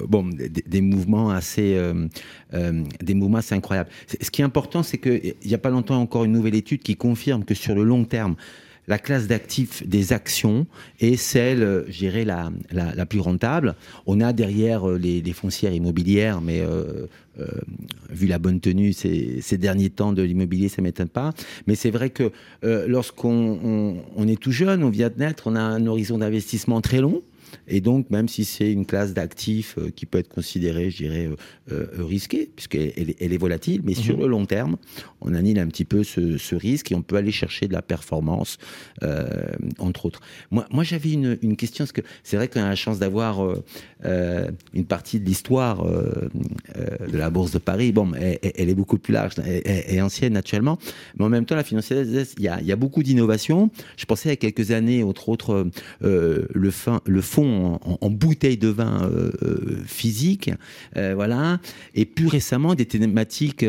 bon, 0.08 0.30
des, 0.30 0.82
mouvements 0.82 1.30
assez, 1.32 1.78
des 2.54 3.14
mouvements 3.14 3.38
assez 3.40 3.56
incroyables. 3.56 3.90
Ce 4.22 4.30
qui 4.30 4.42
est 4.42 4.46
important, 4.46 4.84
c'est 4.84 4.98
qu'il 4.98 5.36
n'y 5.46 5.54
a 5.54 5.60
pas 5.60 5.70
longtemps 5.70 6.00
encore 6.00 6.24
une 6.24 6.32
nouvelle 6.32 6.56
étude 6.56 6.82
qui 6.82 6.96
confirme 6.96 7.44
que 7.44 7.54
sur 7.54 7.76
le 7.76 7.84
long 7.84 8.06
terme, 8.06 8.36
la 8.88 9.00
classe 9.00 9.28
d'actifs 9.28 9.88
des 9.88 10.14
actions 10.14 10.68
est 11.00 11.16
celle, 11.16 11.64
euh, 11.64 11.84
je 11.90 12.08
la, 12.24 12.52
la, 12.72 13.06
plus 13.06 13.20
rentable. 13.20 13.76
On 14.06 14.22
a 14.22 14.34
derrière 14.34 14.90
euh, 14.90 14.98
les, 14.98 15.34
foncières 15.34 15.74
immobilières, 15.74 16.42
mais 16.42 16.60
euh, 16.60 17.08
vu 18.10 18.28
la 18.28 18.38
bonne 18.40 18.60
tenue 18.60 18.94
ces, 18.94 19.42
ces 19.42 19.58
derniers 19.58 19.90
temps 19.90 20.14
de 20.14 20.22
l'immobilier, 20.22 20.70
ça 20.70 20.82
ne 20.82 20.84
m'étonne 20.84 21.10
pas. 21.10 21.34
Mais 21.66 21.76
c'est 21.76 21.90
vrai 21.90 22.10
que 22.12 22.32
lorsqu'on 22.62 24.04
on, 24.16 24.28
est 24.28 24.40
tout 24.40 24.52
jeune, 24.52 24.84
on 24.84 24.90
vient 24.90 25.10
de 25.10 25.18
naître, 25.18 25.48
on 25.48 25.56
a 25.56 25.62
un 25.62 25.88
horizon 25.88 26.20
d'investissement 26.20 26.82
très 26.82 27.02
long. 27.02 27.24
Et 27.68 27.82
donc, 27.82 28.10
même 28.10 28.28
si 28.28 28.46
c'est 28.46 28.72
une 28.72 28.86
classe 28.86 29.14
d'actifs 29.14 29.78
euh, 29.78 29.90
qui 29.90 30.06
peut 30.06 30.18
être 30.18 30.30
considérée, 30.30 30.90
je 30.90 30.98
dirais, 30.98 31.28
euh, 31.28 31.36
euh, 31.72 32.04
risquée, 32.04 32.52
puisqu'elle 32.56 33.16
elle 33.20 33.34
est 33.34 33.38
volatile, 33.38 33.82
mais 33.84 33.94
sur 33.94 34.16
mhm. 34.16 34.22
le 34.22 34.28
long 34.28 34.46
terme, 34.46 34.78
on 35.22 35.34
annule 35.34 35.60
un 35.60 35.68
petit 35.68 35.86
peu 35.86 36.04
ce, 36.04 36.56
risque 36.56 36.92
et 36.92 36.96
on 36.96 37.02
peut 37.02 37.16
aller 37.16 37.32
chercher 37.32 37.68
de 37.68 37.74
la 37.74 37.82
performance, 37.82 38.58
entre 39.80 40.06
autres. 40.06 40.22
Moi, 40.52 40.66
moi 40.72 40.84
j'avais 40.84 41.12
une, 41.12 41.38
une, 41.42 41.56
question, 41.56 41.84
parce 41.84 41.92
que 41.92 42.02
c'est 42.24 42.38
vrai 42.38 42.48
qu'on 42.48 42.62
a 42.62 42.70
la 42.70 42.76
chance 42.76 43.00
d'avoir 43.00 43.42
une 44.04 44.86
partie 44.86 45.20
de 45.20 45.26
l'histoire 45.26 45.84
de 45.84 47.18
la 47.18 47.30
Bourse 47.32 47.52
de 47.52 47.58
Paris. 47.58 47.92
Bon, 47.92 48.12
elle, 48.14 48.70
est 48.70 48.76
beaucoup 48.76 49.00
plus 49.00 49.14
large 49.14 49.34
et 49.46 50.02
ancienne, 50.02 50.34
naturellement, 50.34 50.78
mais 51.18 51.26
en 51.26 51.30
même 51.30 51.46
temps, 51.46 51.56
la 51.56 51.64
financière, 51.64 52.06
il 52.06 52.44
y 52.44 52.48
a, 52.48 52.62
il 52.62 52.68
y 52.68 52.72
a 52.72 52.76
beaucoup 52.76 53.02
d'innovations. 53.02 53.72
Je 53.98 54.06
pensais 54.06 54.30
à 54.30 54.36
quelques 54.36 54.72
années, 54.72 55.04
entre 55.04 55.30
autres, 55.30 55.68
le, 56.02 56.72
fin, 56.72 57.02
le 57.06 57.22
fonds 57.22 57.43
en, 57.44 58.10
bouteilles 58.10 58.58
de 58.58 58.68
vin 58.68 59.04
euh, 59.04 59.32
euh, 59.44 59.82
physique, 59.86 60.52
euh, 60.98 61.14
voilà. 61.16 61.60
Et 61.96 62.06
plus 62.06 62.28
récemment, 62.28 62.76
des 62.76 62.86
thématiques 62.86 63.66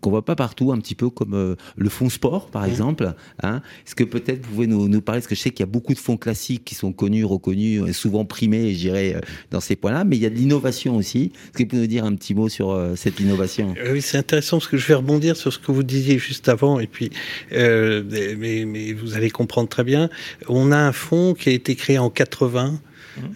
qu'on 0.00 0.10
voit 0.10 0.24
pas 0.24 0.36
partout, 0.36 0.72
un 0.72 0.78
petit 0.78 0.94
peu 0.94 1.10
comme 1.10 1.56
le 1.76 1.88
fonds 1.88 2.10
sport, 2.10 2.50
par 2.50 2.64
exemple. 2.64 3.14
Hein. 3.42 3.62
Est-ce 3.86 3.94
que 3.94 4.04
peut-être 4.04 4.44
vous 4.44 4.52
pouvez 4.52 4.66
nous, 4.66 4.88
nous, 4.88 5.00
parler, 5.00 5.20
parce 5.20 5.28
que 5.28 5.34
je 5.34 5.40
sais 5.40 5.50
qu'il 5.50 5.60
y 5.60 5.62
a 5.64 5.66
beaucoup 5.66 5.94
de 5.94 5.98
fonds 5.98 6.16
classiques 6.16 6.64
qui 6.64 6.74
sont 6.74 6.92
connus, 6.92 7.24
reconnus, 7.24 7.96
souvent 7.96 8.24
primés, 8.24 8.72
je 8.72 8.78
dirais, 8.78 9.20
dans 9.50 9.60
ces 9.60 9.76
points-là, 9.76 10.04
mais 10.04 10.16
il 10.16 10.22
y 10.22 10.26
a 10.26 10.30
de 10.30 10.36
l'innovation 10.36 10.96
aussi. 10.96 11.32
Est-ce 11.34 11.52
que 11.52 11.62
vous 11.62 11.68
pouvez 11.68 11.82
nous 11.82 11.88
dire 11.88 12.04
un 12.04 12.14
petit 12.14 12.34
mot 12.34 12.48
sur 12.48 12.78
cette 12.96 13.20
innovation? 13.20 13.74
Oui, 13.90 14.02
c'est 14.02 14.18
intéressant 14.18 14.58
parce 14.58 14.68
que 14.68 14.76
je 14.76 14.86
vais 14.86 14.94
rebondir 14.94 15.36
sur 15.36 15.52
ce 15.52 15.58
que 15.58 15.72
vous 15.72 15.82
disiez 15.82 16.18
juste 16.18 16.48
avant, 16.48 16.80
et 16.80 16.86
puis, 16.86 17.10
mais, 17.50 18.64
mais, 18.66 18.92
vous 18.92 19.16
allez 19.16 19.30
comprendre 19.30 19.68
très 19.68 19.84
bien. 19.84 20.08
On 20.48 20.72
a 20.72 20.78
un 20.78 20.92
fonds 20.92 21.34
qui 21.34 21.48
a 21.48 21.52
été 21.52 21.74
créé 21.74 21.98
en 21.98 22.10
80 22.10 22.77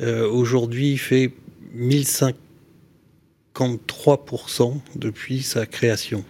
euh, 0.01 0.29
aujourd'hui, 0.29 0.93
il 0.93 0.99
fait 0.99 1.31
1053% 1.77 4.75
depuis 4.97 5.43
sa 5.43 5.67
création. 5.67 6.25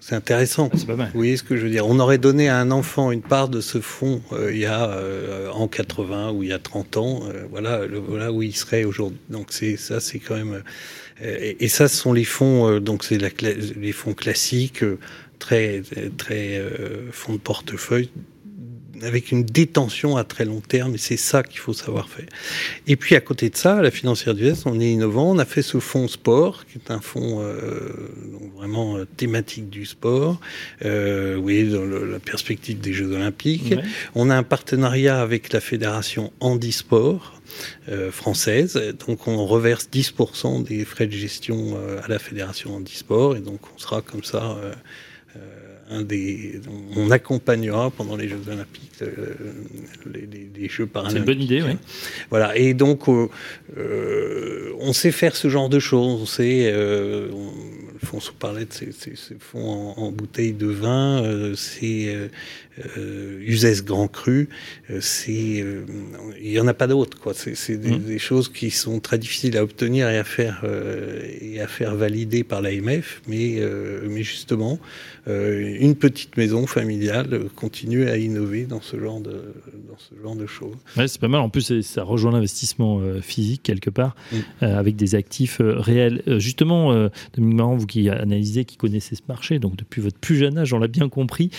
C'est 0.00 0.14
intéressant. 0.14 0.70
Ah, 0.72 0.76
pas 0.86 0.94
mal. 0.96 1.10
Vous 1.14 1.18
voyez 1.18 1.38
ce 1.38 1.42
que 1.42 1.56
je 1.56 1.62
veux 1.62 1.70
dire? 1.70 1.86
On 1.86 1.98
aurait 1.98 2.18
donné 2.18 2.50
à 2.50 2.58
un 2.58 2.70
enfant 2.70 3.10
une 3.10 3.22
part 3.22 3.48
de 3.48 3.62
ce 3.62 3.80
fonds 3.80 4.20
euh, 4.32 4.52
il 4.52 4.60
y 4.60 4.66
a 4.66 4.90
euh, 4.90 5.48
en 5.50 5.66
80 5.66 6.32
ou 6.32 6.42
il 6.42 6.50
y 6.50 6.52
a 6.52 6.58
30 6.58 6.98
ans. 6.98 7.22
voilà, 7.50 7.86
le, 7.86 7.98
voilà 7.98 8.30
où 8.30 8.42
il 8.42 8.54
serait 8.54 8.84
aujourd'hui. 8.84 9.18
Donc 9.30 9.46
c'est 9.50 9.78
ça, 9.78 10.00
c'est 10.00 10.18
quand 10.18 10.36
même. 10.36 10.62
Et, 11.22 11.64
et, 11.64 11.68
ça, 11.68 11.88
ce 11.88 11.96
sont 11.96 12.12
les 12.12 12.24
fonds. 12.24 12.80
donc 12.80 13.02
c'est 13.02 13.18
les 13.18 13.92
fonds 13.92 14.12
classiques, 14.12 14.84
très 15.38 15.80
très 16.18 16.62
fonds 17.10 17.32
de 17.32 17.38
portefeuille 17.38 18.10
avec 19.02 19.32
une 19.32 19.44
détention 19.44 20.16
à 20.16 20.24
très 20.24 20.44
long 20.44 20.60
terme, 20.60 20.94
et 20.94 20.98
c'est 20.98 21.16
ça 21.16 21.42
qu'il 21.42 21.58
faut 21.58 21.72
savoir 21.72 22.08
faire. 22.08 22.26
Et 22.86 22.96
puis 22.96 23.14
à 23.14 23.20
côté 23.20 23.50
de 23.50 23.56
ça, 23.56 23.82
la 23.82 23.90
financière 23.90 24.34
du 24.34 24.46
Est, 24.46 24.66
on 24.66 24.80
est 24.80 24.90
innovant, 24.90 25.30
on 25.30 25.38
a 25.38 25.44
fait 25.44 25.62
ce 25.62 25.78
fonds 25.78 26.08
sport, 26.08 26.64
qui 26.66 26.78
est 26.78 26.90
un 26.90 27.00
fonds 27.00 27.40
euh, 27.40 27.90
vraiment 28.56 28.96
euh, 28.96 29.04
thématique 29.04 29.68
du 29.70 29.86
sport, 29.86 30.40
euh, 30.84 31.36
oui, 31.36 31.68
dans 31.70 31.84
la 31.84 32.18
perspective 32.18 32.80
des 32.80 32.92
Jeux 32.92 33.12
Olympiques. 33.12 33.74
On 34.14 34.30
a 34.30 34.36
un 34.36 34.42
partenariat 34.42 35.20
avec 35.20 35.52
la 35.52 35.60
fédération 35.60 36.32
handisport, 36.40 37.40
euh, 37.88 38.10
française. 38.10 38.80
Donc 39.06 39.28
on 39.28 39.44
reverse 39.46 39.88
10% 39.92 40.64
des 40.64 40.84
frais 40.84 41.06
de 41.06 41.12
gestion 41.12 41.76
euh, 41.76 42.00
à 42.02 42.08
la 42.08 42.18
fédération 42.18 42.74
handisport 42.74 43.36
et 43.36 43.40
donc 43.40 43.60
on 43.74 43.78
sera 43.78 44.00
comme 44.00 44.24
ça 44.24 44.56
des, 46.02 46.60
on 46.96 47.10
accompagnera 47.10 47.90
pendant 47.90 48.16
les 48.16 48.28
Jeux 48.28 48.40
Olympiques 48.48 48.84
euh, 49.02 49.34
les, 50.12 50.68
Jeux 50.68 50.86
Paralympiques. 50.86 51.24
C'est 51.24 51.32
une 51.32 51.38
bonne 51.38 51.42
idée, 51.42 51.62
oui. 51.62 51.76
Voilà, 52.30 52.56
et 52.56 52.74
donc 52.74 53.08
euh, 53.08 53.28
euh, 53.76 54.72
on 54.80 54.92
sait 54.92 55.10
faire 55.10 55.36
ce 55.36 55.48
genre 55.48 55.68
de 55.68 55.78
choses. 55.78 56.22
On 56.22 56.26
sait, 56.26 56.72
Alphonse 56.72 58.32
parlait 58.38 58.64
de 58.64 58.72
ces, 58.72 59.14
fonds 59.38 59.94
en, 59.96 60.10
bouteilles 60.10 60.52
de 60.52 60.66
vin, 60.66 61.54
c'est 61.54 62.30
euh, 62.96 63.80
Grand 63.84 64.08
Cru, 64.08 64.48
c'est 65.00 65.64
il 66.40 66.50
y 66.50 66.60
en 66.60 66.66
a 66.66 66.74
pas 66.74 66.86
d'autres 66.86 67.18
quoi. 67.18 67.32
C'est 67.34 67.76
des, 67.76 67.90
mmh. 67.90 67.98
des, 67.98 68.18
choses 68.18 68.48
qui 68.48 68.70
sont 68.70 69.00
très 69.00 69.18
difficiles 69.18 69.56
à 69.56 69.62
obtenir 69.62 70.08
et 70.08 70.18
à 70.18 70.24
faire 70.24 70.64
et 71.40 71.60
à 71.60 71.66
faire 71.66 71.94
valider 71.94 72.44
par 72.44 72.62
l'AMF, 72.62 73.22
mais 73.28 73.60
mais 74.08 74.22
justement 74.22 74.78
une 75.26 75.94
petite 75.94 76.36
maison 76.36 76.66
familiale 76.66 77.44
continue 77.54 78.08
à 78.08 78.16
innover 78.16 78.64
dans 78.64 78.80
ce 78.80 78.98
genre 78.98 79.20
de 79.20 79.54
dans 79.88 79.98
ce 79.98 80.20
genre 80.22 80.36
de 80.36 80.46
choses. 80.46 80.76
Ouais, 80.96 81.08
c'est 81.08 81.20
pas 81.20 81.28
mal. 81.28 81.40
En 81.40 81.48
plus, 81.48 81.80
ça 81.82 82.02
rejoint 82.02 82.32
l'investissement 82.32 83.00
physique 83.22 83.62
quelque 83.62 83.90
part, 83.90 84.16
mmh. 84.32 84.36
avec 84.64 84.96
des 84.96 85.14
actifs 85.14 85.60
réels. 85.60 86.22
justement, 86.38 86.92
Dominique 87.34 87.56
Marant, 87.56 87.76
vous 87.76 87.86
qui 87.86 88.08
analysez, 88.08 88.64
qui 88.64 88.76
connaissez 88.76 89.14
ce 89.14 89.22
marché, 89.28 89.58
donc 89.58 89.76
depuis 89.76 90.00
votre 90.00 90.18
plus 90.18 90.36
jeune 90.36 90.58
âge, 90.58 90.72
on 90.72 90.78
l'a 90.78 90.88
bien 90.88 91.08
compris. 91.08 91.50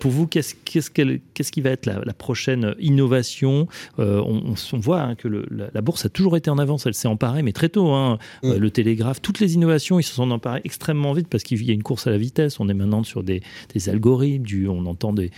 pour 0.00 0.10
vous, 0.10 0.26
qu'est-ce 0.26 0.55
qu'est-ce 0.64 0.90
qu'est-ce 0.90 1.52
qui 1.52 1.60
va 1.60 1.70
être 1.70 1.86
la, 1.86 2.12
prochaine 2.12 2.74
innovation 2.78 3.68
euh, 3.98 4.20
on, 4.20 4.54
voit 4.78 5.02
hein, 5.02 5.14
que 5.14 5.28
la, 5.28 5.80
bourse 5.80 6.04
a 6.06 6.08
toujours 6.08 6.36
été 6.36 6.50
en 6.50 6.58
avance, 6.58 6.86
elle 6.86 6.94
s'est 6.94 7.08
emparée, 7.08 7.42
mais 7.42 7.52
très 7.52 7.68
tôt. 7.68 7.90
Hein. 7.90 8.18
Mm. 8.42 8.50
Euh, 8.50 8.58
le 8.58 8.70
télégraphe, 8.70 9.22
toutes 9.22 9.40
les 9.40 9.54
innovations, 9.54 9.98
ils 9.98 10.04
se 10.04 10.14
sont 10.14 10.30
emparés 10.30 10.60
extrêmement 10.64 11.12
vite 11.12 11.28
parce 11.28 11.44
qu'il 11.44 11.62
y 11.62 11.70
a 11.70 11.74
une 11.74 11.82
course 11.82 12.06
à 12.06 12.10
la 12.10 12.18
vitesse. 12.18 12.60
On 12.60 12.68
est 12.68 12.74
maintenant 12.74 13.02
sur 13.04 13.22
des, 13.22 13.42
algorithmes, 13.86 14.44
du, 14.44 14.68
on 14.68 14.86
entend 14.86 15.12
des, 15.12 15.30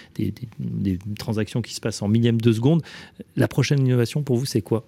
transactions 1.19 1.63
qui 1.63 1.75
se 1.75 1.81
passent 1.81 2.03
en 2.03 2.09
millième 2.09 2.41
de 2.41 2.53
seconde. 2.53 2.83
La 3.37 3.49
prochaine 3.49 3.81
innovation 3.81 4.23
pour 4.23 4.37
vous, 4.37 4.47
c'est 4.47 4.63
quoi? 4.63 4.85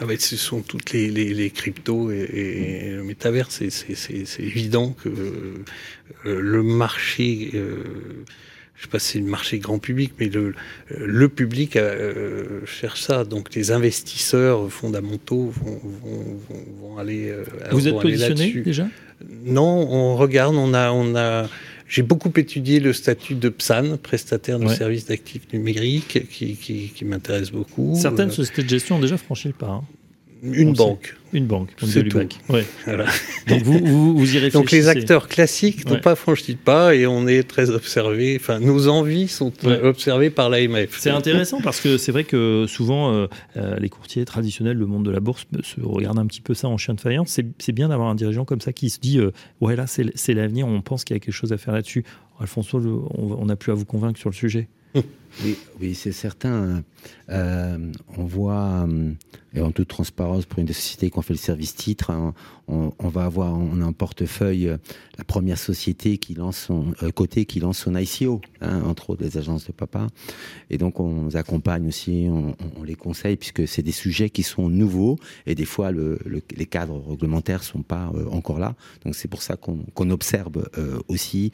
Ah 0.00 0.06
bah, 0.06 0.14
ce 0.18 0.36
sont 0.36 0.62
toutes 0.62 0.92
les, 0.92 1.50
cryptos 1.50 2.10
et, 2.10 2.90
le 2.90 3.02
métavers. 3.04 3.50
C'est 3.50 3.68
évident 4.38 4.90
que 4.90 5.08
euh, 5.08 5.64
le 6.24 6.62
marché 6.62 7.50
je 8.80 8.86
sais 8.86 8.90
pas 8.90 8.98
si 8.98 9.12
c'est 9.12 9.18
le 9.18 9.26
marché 9.26 9.58
grand 9.58 9.78
public, 9.78 10.12
mais 10.18 10.30
le, 10.30 10.54
le 10.88 11.28
public 11.28 11.76
euh, 11.76 12.60
cherche 12.64 13.02
ça. 13.02 13.24
Donc 13.24 13.54
les 13.54 13.72
investisseurs 13.72 14.72
fondamentaux 14.72 15.52
vont, 15.62 15.80
vont, 16.80 16.96
aller. 16.96 17.28
Euh, 17.28 17.44
Vous 17.72 17.88
êtes 17.88 18.00
positionné 18.00 18.52
déjà? 18.62 18.88
Non, 19.44 19.86
on 19.90 20.16
regarde. 20.16 20.56
On 20.56 20.72
a, 20.72 20.92
on 20.92 21.14
a. 21.14 21.46
J'ai 21.88 22.00
beaucoup 22.00 22.32
étudié 22.36 22.80
le 22.80 22.94
statut 22.94 23.34
de 23.34 23.50
PSAN, 23.50 23.98
prestataire 23.98 24.58
de 24.58 24.68
services 24.68 25.04
d'actifs 25.04 25.52
numériques, 25.52 26.26
qui, 26.30 26.54
qui, 26.54 27.04
m'intéresse 27.04 27.50
beaucoup. 27.50 27.94
Certaines 28.00 28.30
sociétés 28.30 28.62
de 28.62 28.68
gestion 28.70 28.96
ont 28.96 29.00
déjà 29.00 29.18
franchi 29.18 29.48
le 29.48 29.54
pas. 29.54 29.66
Hein. 29.66 29.84
Une 30.42 30.72
banque. 30.72 31.16
Une 31.32 31.46
banque. 31.46 31.70
C'est 31.84 32.08
tout. 32.08 32.18
Ouais. 32.48 32.66
Donc 33.46 33.62
vous, 33.62 33.78
vous, 33.78 34.16
vous, 34.16 34.34
y 34.34 34.38
réfléchissez. 34.38 34.50
Donc 34.50 34.70
les 34.70 34.88
acteurs 34.88 35.28
classiques 35.28 35.88
n'ont 35.88 36.00
pas 36.00 36.14
franchi 36.14 36.52
le 36.52 36.58
pas 36.58 36.94
et 36.94 37.06
on 37.06 37.28
est 37.28 37.48
très 37.48 37.70
observé. 37.70 38.36
Enfin, 38.40 38.58
nos 38.58 38.88
envies 38.88 39.28
sont 39.28 39.52
observées 39.82 40.30
par 40.30 40.50
l'AMF. 40.50 40.98
C'est 40.98 41.10
intéressant 41.10 41.60
parce 41.60 41.80
que 41.80 41.98
c'est 41.98 42.12
vrai 42.12 42.24
que 42.24 42.66
souvent 42.68 43.12
euh, 43.12 43.26
euh, 43.56 43.76
les 43.78 43.88
courtiers 43.88 44.24
traditionnels, 44.24 44.76
le 44.76 44.86
monde 44.86 45.04
de 45.04 45.10
la 45.10 45.20
bourse, 45.20 45.46
se 45.62 45.80
regardent 45.80 46.18
un 46.18 46.26
petit 46.26 46.40
peu 46.40 46.54
ça 46.54 46.68
en 46.68 46.76
chien 46.76 46.94
de 46.94 47.00
faïence. 47.00 47.38
C'est 47.58 47.72
bien 47.72 47.88
d'avoir 47.88 48.08
un 48.08 48.14
dirigeant 48.14 48.44
comme 48.44 48.60
ça 48.60 48.72
qui 48.72 48.90
se 48.90 48.98
dit 48.98 49.18
euh, 49.18 49.30
ouais 49.60 49.76
là 49.76 49.86
c'est 49.86 50.34
l'avenir, 50.34 50.66
on 50.66 50.80
pense 50.80 51.04
qu'il 51.04 51.14
y 51.14 51.18
a 51.18 51.20
quelque 51.20 51.34
chose 51.34 51.52
à 51.52 51.58
faire 51.58 51.74
là-dessus. 51.74 52.04
Alfonso, 52.40 52.80
on 53.16 53.44
n'a 53.44 53.56
plus 53.56 53.70
à 53.70 53.74
vous 53.74 53.84
convaincre 53.84 54.18
sur 54.18 54.30
le 54.30 54.34
sujet. 54.34 54.68
Oui, 55.80 55.94
c'est 55.94 56.12
certain. 56.12 56.82
Euh, 57.30 57.92
on 58.18 58.24
voit, 58.24 58.86
euh, 58.88 59.12
et 59.54 59.60
en 59.60 59.70
toute 59.70 59.88
transparence, 59.88 60.44
pour 60.44 60.58
une 60.58 60.66
qui 60.66 61.10
ont 61.14 61.22
fait 61.22 61.32
le 61.32 61.38
service 61.38 61.74
titre, 61.74 62.10
hein, 62.10 62.34
on, 62.68 63.08
va 63.08 63.24
avoir 63.24 63.54
on 63.54 63.80
a 63.80 63.84
un 63.84 63.92
portefeuille, 63.92 64.68
euh, 64.68 64.76
la 65.16 65.24
première 65.24 65.58
société 65.58 66.18
qui 66.18 66.34
lance 66.34 66.58
son 66.58 66.92
côté 67.14 67.46
qui 67.46 67.60
lance 67.60 67.78
son 67.78 67.96
ICO, 67.96 68.40
hein, 68.60 68.82
entre 68.82 69.10
autres 69.10 69.22
les 69.22 69.38
agences 69.38 69.66
de 69.66 69.72
papa. 69.72 70.08
Et 70.68 70.78
donc 70.78 71.00
on 71.00 71.22
nous 71.22 71.36
accompagne 71.36 71.86
aussi, 71.88 72.28
on, 72.28 72.82
les 72.82 72.94
conseille 72.94 73.36
puisque 73.36 73.66
c'est 73.66 73.82
des 73.82 73.92
sujets 73.92 74.30
qui 74.30 74.42
sont 74.42 74.68
nouveaux 74.68 75.18
et 75.46 75.54
des 75.54 75.64
fois 75.64 75.90
le, 75.90 76.18
les 76.56 76.66
cadres 76.66 77.02
réglementaires 77.08 77.62
sont 77.62 77.82
pas 77.82 78.12
encore 78.30 78.58
là. 78.58 78.74
Donc 79.04 79.14
c'est 79.14 79.28
pour 79.28 79.42
ça 79.42 79.56
qu'on 79.56 80.10
observe 80.10 80.68
aussi 81.08 81.52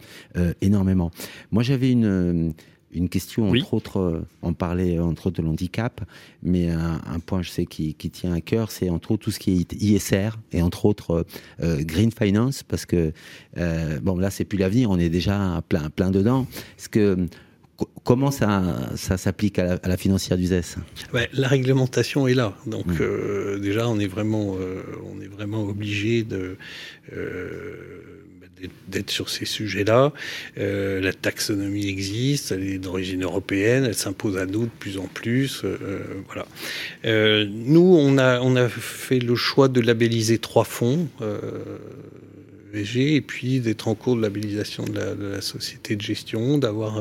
énormément. 0.60 1.10
Moi 1.50 1.62
j'avais 1.62 1.90
une 1.90 2.54
une 2.96 3.08
question, 3.08 3.50
entre 3.50 3.74
autres, 3.74 3.98
euh, 3.98 4.26
on 4.42 4.52
parlait 4.52 4.98
entre 4.98 5.28
autres 5.28 5.42
de 5.42 5.46
l'handicap, 5.46 6.00
mais 6.42 6.70
un, 6.70 7.20
point, 7.20 7.42
je 7.42 7.50
sais, 7.50 7.66
qui, 7.66 7.94
tient 7.94 8.32
à 8.32 8.40
cœur, 8.40 8.70
c'est 8.70 8.88
entre 8.88 9.12
autres 9.12 9.24
tout 9.24 9.30
ce 9.30 9.38
qui 9.38 9.60
est 9.60 9.72
ISR 9.74 10.30
et 10.52 10.62
entre 10.62 10.86
autres 10.86 11.10
euh, 11.10 11.22
euh, 11.62 11.82
Green 11.82 12.10
Finance, 12.10 12.62
parce 12.62 12.86
que, 12.86 13.12
bon, 14.02 14.18
là, 14.18 14.30
c'est 14.30 14.44
plus 14.44 14.58
l'avenir, 14.58 14.90
on 14.90 14.98
est 14.98 15.08
déjà 15.08 15.62
plein, 15.68 15.90
plein 15.90 16.10
dedans. 16.10 16.46
Est-ce 16.78 16.88
que 16.88 17.26
Comment 18.04 18.30
ça, 18.30 18.88
ça 18.96 19.18
s'applique 19.18 19.58
à, 19.58 19.78
la 19.84 19.98
financière 19.98 20.38
du 20.38 20.46
ZES 20.46 20.78
La 21.34 21.46
réglementation 21.46 22.26
est 22.26 22.32
là. 22.32 22.56
Donc 22.66 22.86
mmh. 22.86 23.60
déjà, 23.60 23.86
on 23.86 23.98
est 23.98 24.06
vraiment, 24.06 24.56
on 25.04 25.20
est 25.20 25.26
vraiment 25.26 25.62
obligé 25.62 26.22
de 26.22 26.56
d'être 28.88 29.10
sur 29.10 29.28
ces 29.28 29.44
sujets-là. 29.44 30.12
Euh, 30.58 31.00
la 31.00 31.12
taxonomie 31.12 31.88
existe, 31.88 32.52
elle 32.52 32.62
est 32.62 32.78
d'origine 32.78 33.22
européenne, 33.22 33.84
elle 33.84 33.94
s'impose 33.94 34.38
à 34.38 34.46
nous 34.46 34.64
de 34.64 34.70
plus 34.78 34.98
en 34.98 35.06
plus. 35.06 35.62
Euh, 35.64 36.00
voilà. 36.26 36.46
Euh, 37.04 37.46
nous, 37.48 37.96
on 37.98 38.18
a, 38.18 38.40
on 38.40 38.56
a 38.56 38.68
fait 38.68 39.18
le 39.18 39.34
choix 39.34 39.68
de 39.68 39.80
labelliser 39.80 40.38
trois 40.38 40.64
fonds. 40.64 41.08
VG, 42.72 43.14
et 43.14 43.20
puis 43.22 43.60
d'être 43.60 43.88
en 43.88 43.94
cours 43.94 44.16
de 44.16 44.22
labellisation 44.22 44.84
de 44.84 45.32
la, 45.32 45.40
société 45.40 45.96
de 45.96 46.02
gestion, 46.02 46.58
d'avoir 46.58 47.00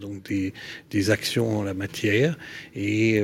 donc 0.00 0.22
des, 0.28 0.54
des, 0.90 1.10
actions 1.10 1.58
en 1.58 1.62
la 1.62 1.74
matière 1.74 2.38
et 2.74 3.20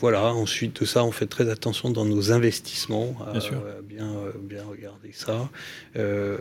voilà, 0.00 0.32
ensuite 0.32 0.80
de 0.80 0.86
ça, 0.86 1.04
on 1.04 1.12
fait 1.12 1.26
très 1.26 1.50
attention 1.50 1.90
dans 1.90 2.04
nos 2.04 2.32
investissements 2.32 3.16
à 3.26 3.32
bien, 3.82 4.06
euh, 4.06 4.32
bien, 4.40 4.64
regarder 4.64 5.10
ça. 5.12 5.50
Euh, 5.96 6.38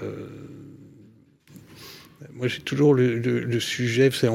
moi, 2.34 2.48
j'ai 2.48 2.62
toujours 2.62 2.94
le, 2.94 3.60
sujet, 3.60 4.10
c'est 4.12 4.30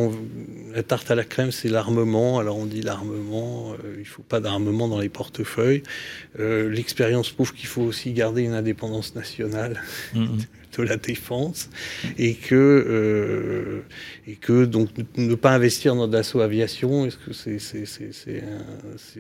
la 0.75 0.83
tarte 0.83 1.11
à 1.11 1.15
la 1.15 1.25
crème, 1.25 1.53
c'est 1.53 1.69
l'armement. 1.69 2.39
Alors, 2.39 2.57
on 2.57 2.67
dit 2.67 2.83
l'armement, 2.83 3.73
euh, 3.73 3.95
il 3.97 4.01
ne 4.01 4.05
faut 4.05 4.23
pas 4.23 4.41
d'armement 4.41 4.89
dans 4.89 4.99
les 4.99 5.09
portefeuilles. 5.09 5.83
L'expérience 6.39 7.31
prouve 7.31 7.53
qu'il 7.55 7.69
faut 7.69 7.83
aussi 7.83 8.13
garder 8.13 8.43
une 8.43 8.55
indépendance 8.55 9.15
nationale. 9.15 9.83
Mm-hmm 10.15 10.47
de 10.81 10.83
la 10.87 10.97
défense 10.97 11.69
et 12.19 12.35
que 12.35 12.55
euh, 12.55 13.83
et 14.27 14.37
que 14.37 14.65
donc 14.65 14.89
ne 15.17 15.35
pas 15.35 15.53
investir 15.53 15.95
dans 15.95 16.09
Dassault 16.09 16.41
Aviation 16.41 17.05
est-ce 17.07 17.17
que 17.19 17.33
c'est 17.33 17.59
c'est 17.59 17.85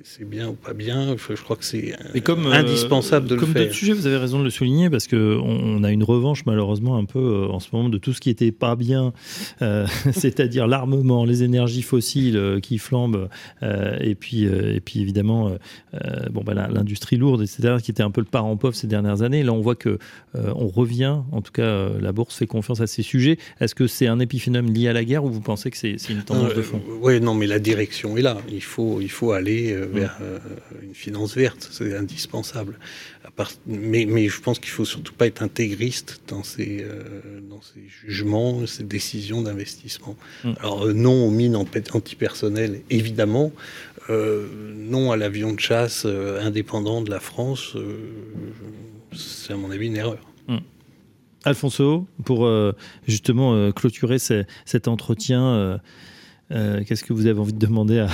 c'est 0.03 0.29
bien 0.29 0.49
ou 0.49 0.55
pas 0.55 0.73
bien? 0.73 1.17
Je 1.17 1.43
crois 1.43 1.57
que 1.57 1.65
c'est 1.65 1.95
euh, 2.15 2.53
indispensable 2.53 3.29
de 3.29 3.35
le 3.35 3.41
faire 3.41 3.53
comme 3.53 3.63
d'autres 3.63 3.75
sujets 3.75 3.93
vous 3.93 4.07
avez 4.07 4.17
raison 4.17 4.39
de 4.39 4.45
le 4.45 4.51
souligner 4.51 4.89
parce 4.89 5.07
que 5.07 5.39
on, 5.43 5.83
a 5.85 5.91
une 5.91 6.05
revanche 6.05 6.47
malheureusement 6.47 6.97
un 6.97 7.05
peu 7.05 7.19
euh, 7.19 7.49
en 7.49 7.61
ce 7.61 7.69
moment 7.73 7.89
de 7.89 7.99
tout 7.99 8.13
ce 8.13 8.21
qui 8.21 8.31
était 8.31 8.53
pas 8.53 8.77
bien 8.77 9.13
c'est-à-dire 10.13 10.67
l'armement 10.67 11.25
les 11.25 11.43
énergies 11.43 11.83
fossiles 11.83 12.61
qui 12.63 12.79
flambent 12.79 13.29
et 13.63 14.15
puis 14.15 14.45
et 14.45 14.81
puis 14.81 15.01
évidemment 15.01 15.53
bon 16.31 16.43
bah, 16.45 16.55
l'industrie 16.55 17.17
lourde 17.17 17.43
etc 17.43 17.77
qui 17.83 17.91
était 17.91 18.03
un 18.03 18.11
peu 18.11 18.21
le 18.21 18.27
parent 18.27 18.57
pauvre 18.57 18.75
ces 18.75 18.87
dernières 18.87 19.23
années. 19.23 19.43
Là 19.43 19.53
on 19.53 19.61
voit 19.61 19.75
que 19.75 19.99
on 20.35 20.69
revient 20.69 21.19
en 21.33 21.42
en 21.43 21.45
tout 21.45 21.51
cas, 21.51 21.63
euh, 21.63 22.01
la 22.01 22.13
bourse 22.13 22.37
fait 22.37 22.47
confiance 22.47 22.81
à 22.81 22.87
ces 22.87 23.03
sujets. 23.03 23.37
Est-ce 23.59 23.75
que 23.75 23.89
c'est 23.89 24.07
un 24.07 24.21
épiphénomène 24.21 24.73
lié 24.73 24.87
à 24.87 24.93
la 24.93 25.05
guerre 25.05 25.25
ou 25.25 25.29
vous 25.29 25.41
pensez 25.41 25.73
que 25.73 25.77
c'est 25.77 25.97
une 26.09 26.23
tendance 26.23 26.55
de 26.55 26.63
fond? 26.63 26.81
euh, 26.89 26.99
Oui, 27.01 27.21
non, 27.21 27.35
mais 27.35 27.49
la 27.49 27.59
direction 27.59 28.17
est 28.17 28.23
là. 28.23 28.39
Il 28.49 28.63
faut, 28.63 29.01
il 29.01 29.11
faut 29.11 29.33
aller 29.33 29.73
euh, 29.73 29.89
vers 29.93 30.21
une 30.81 30.95
finance 30.95 31.35
verte. 31.35 31.69
C'est 31.73 31.97
indispensable. 31.97 32.79
Mais, 33.67 34.07
mais, 34.09 34.29
je 34.29 34.41
pense 34.41 34.61
qu'il 34.61 34.71
faut 34.71 34.85
surtout 34.85 35.15
pas 35.15 35.27
être 35.27 35.43
intégriste 35.43 36.21
dans 36.29 36.45
ces, 36.45 36.87
dans 37.51 37.61
ces 37.61 37.81
jugements, 37.89 38.65
ces 38.69 38.85
décisions 38.85 39.43
d'investissement. 39.43 40.15
Mm. 40.45 40.53
Alors, 40.61 40.87
non 40.95 41.27
aux 41.27 41.31
mines 41.33 41.57
antipersonnelles, 41.57 42.83
évidemment. 42.89 43.51
non 44.09 45.11
à 45.11 45.17
l'avion 45.17 45.53
de 45.53 45.59
chasse 45.59 46.07
indépendant 46.41 47.03
de 47.03 47.11
la 47.11 47.19
France, 47.19 47.75
c'est 49.13 49.55
à 49.55 49.57
mon 49.57 49.73
avis 49.73 49.89
une 49.89 49.97
erreur. 49.97 50.25
Mm. 50.47 50.59
Alfonso, 51.45 52.07
pour 52.25 52.47
euh, 52.47 52.73
justement 53.07 53.55
euh, 53.55 53.73
clôturer 53.73 54.19
cet 54.19 54.89
entretien, 54.89 55.81
Euh, 56.53 56.83
qu'est-ce 56.87 57.05
que 57.05 57.13
vous 57.13 57.27
avez 57.27 57.39
envie 57.39 57.53
de 57.53 57.59
demander 57.59 58.07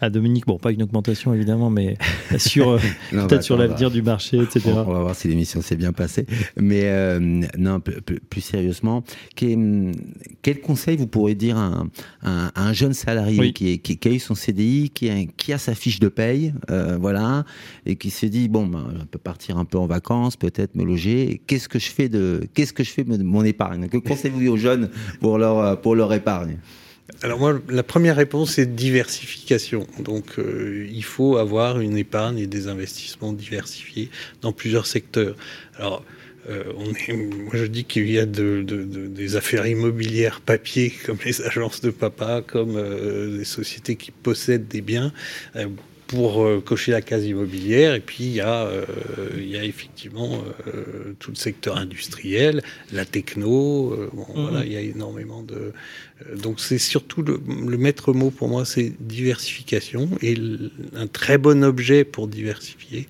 à, 0.00 0.10
Dominique? 0.10 0.46
Bon, 0.46 0.58
pas 0.58 0.72
une 0.72 0.82
augmentation 0.82 1.34
évidemment, 1.34 1.70
mais 1.70 1.96
sur 2.38 2.78
peut-être 3.10 3.28
bah, 3.28 3.42
sur 3.42 3.56
l'avenir 3.56 3.90
du 3.90 4.02
marché, 4.02 4.38
etc. 4.38 4.70
On, 4.74 4.92
va 4.92 5.00
voir 5.00 5.14
si 5.14 5.28
l'émission 5.28 5.60
s'est 5.60 5.76
bien 5.76 5.92
passée. 5.92 6.26
Mais 6.56 7.18
non, 7.58 7.80
plus, 7.80 8.40
sérieusement, 8.40 9.04
quel, 9.36 10.60
conseil 10.62 10.96
vous 10.96 11.06
pourrez 11.06 11.34
dire 11.34 11.56
à 11.56 12.52
un, 12.54 12.72
jeune 12.72 12.94
salarié 12.94 13.52
qui, 13.52 13.78
qui, 13.78 14.08
a 14.08 14.12
eu 14.12 14.18
son 14.18 14.34
CDI, 14.34 14.90
qui 14.90 15.10
a, 15.10 15.14
qui 15.36 15.52
a 15.52 15.58
sa 15.58 15.74
fiche 15.74 16.00
de 16.00 16.08
paye, 16.08 16.54
voilà, 17.00 17.44
et 17.86 17.96
qui 17.96 18.10
se 18.10 18.26
dit 18.26 18.48
bon, 18.48 18.66
ben, 18.66 18.86
je 18.98 19.04
peux 19.04 19.18
partir 19.18 19.58
un 19.58 19.64
peu 19.64 19.78
en 19.78 19.86
vacances, 19.86 20.36
peut-être 20.36 20.74
me 20.74 20.84
loger. 20.84 21.42
Qu'est-ce 21.46 21.68
que 21.68 21.78
je 21.78 21.90
fais 21.90 22.08
de 22.08 22.46
qu'est-ce 22.54 22.72
que 22.72 22.84
je 22.84 22.90
fais 22.90 23.04
de 23.04 23.22
mon 23.22 23.44
épargne? 23.44 23.88
Que 23.88 23.98
conseillez-vous 23.98 24.52
aux 24.52 24.56
jeunes 24.56 24.90
pour 25.20 25.38
leur 25.38 25.80
pour 25.80 25.94
leur 25.94 26.12
épargne? 26.12 26.58
Alors 27.22 27.38
moi, 27.38 27.60
la 27.68 27.82
première 27.82 28.16
réponse, 28.16 28.54
c'est 28.54 28.74
diversification. 28.74 29.86
Donc 29.98 30.38
euh, 30.38 30.86
il 30.90 31.04
faut 31.04 31.36
avoir 31.36 31.80
une 31.80 31.96
épargne 31.96 32.38
et 32.38 32.46
des 32.46 32.68
investissements 32.68 33.32
diversifiés 33.32 34.10
dans 34.40 34.52
plusieurs 34.52 34.86
secteurs. 34.86 35.36
Alors 35.76 36.04
euh, 36.48 36.64
on 36.76 36.90
est, 36.92 37.12
moi 37.12 37.52
je 37.54 37.64
dis 37.64 37.84
qu'il 37.84 38.10
y 38.10 38.18
a 38.18 38.26
de, 38.26 38.62
des 38.62 39.36
affaires 39.36 39.66
immobilières 39.66 40.40
papier, 40.40 40.92
comme 41.06 41.18
les 41.24 41.42
agences 41.42 41.80
de 41.80 41.90
papa, 41.90 42.42
comme 42.46 42.76
euh, 42.76 43.38
des 43.38 43.44
sociétés 43.44 43.96
qui 43.96 44.10
possèdent 44.10 44.68
des 44.68 44.80
biens 44.80 45.12
pour 46.14 46.44
euh, 46.44 46.60
cocher 46.60 46.92
la 46.92 47.02
case 47.02 47.26
immobilière. 47.26 47.94
Et 47.94 48.00
puis, 48.00 48.24
il 48.24 48.32
y 48.32 48.40
a, 48.40 48.66
euh, 48.66 48.84
il 49.36 49.48
y 49.48 49.56
a 49.56 49.64
effectivement 49.64 50.42
euh, 50.66 51.14
tout 51.18 51.30
le 51.30 51.36
secteur 51.36 51.76
industriel, 51.76 52.62
la 52.92 53.04
techno. 53.04 53.96
bon, 54.12 54.26
mhm. 54.34 54.42
voilà, 54.48 54.64
il 54.64 54.72
y 54.72 54.76
a 54.76 54.80
énormément 54.80 55.42
de. 55.42 55.72
donc, 56.36 56.60
c'est 56.60 56.78
surtout 56.78 57.22
le, 57.22 57.40
le, 57.46 57.76
maître 57.76 58.12
mot 58.12 58.30
pour 58.30 58.48
moi, 58.48 58.64
c'est 58.64 58.92
diversification. 59.00 60.08
Et 60.22 60.36
un 60.94 61.06
très 61.06 61.38
bon 61.38 61.64
objet 61.64 62.04
pour 62.04 62.28
diversifier, 62.28 63.08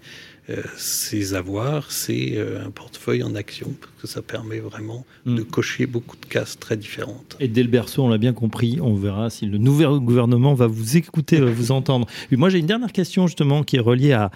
ses 0.77 1.35
avoirs, 1.35 1.91
c'est 1.91 2.39
un 2.39 2.71
portefeuille 2.71 3.23
en 3.23 3.35
action 3.35 3.75
ça 4.07 4.23
permet 4.23 4.59
vraiment 4.59 5.05
de 5.27 5.43
mm. 5.43 5.45
cocher 5.45 5.87
beaucoup 5.87 6.17
de 6.17 6.27
cases 6.27 6.59
très 6.59 6.77
différentes. 6.77 7.37
Et 7.41 7.49
dès 7.49 7.63
le 7.63 7.69
berceau, 7.69 8.03
on 8.05 8.09
l'a 8.09 8.19
bien 8.19 8.33
compris, 8.33 8.79
on 8.81 8.95
verra 8.95 9.31
si 9.31 9.47
le 9.47 9.59
nouveau 9.59 10.01
gouvernement 10.01 10.55
va 10.55 10.67
vous 10.67 10.97
écouter, 10.97 11.41
va 11.41 11.51
vous 11.51 11.73
entendre. 11.73 12.07
moi, 12.33 12.49
j'ai 12.49 12.59
une 12.59 12.67
dernière 12.67 12.93
question 12.93 13.27
justement 13.27 13.63
qui 13.63 13.77
est 13.77 13.81
reliée 13.81 14.13
à, 14.13 14.31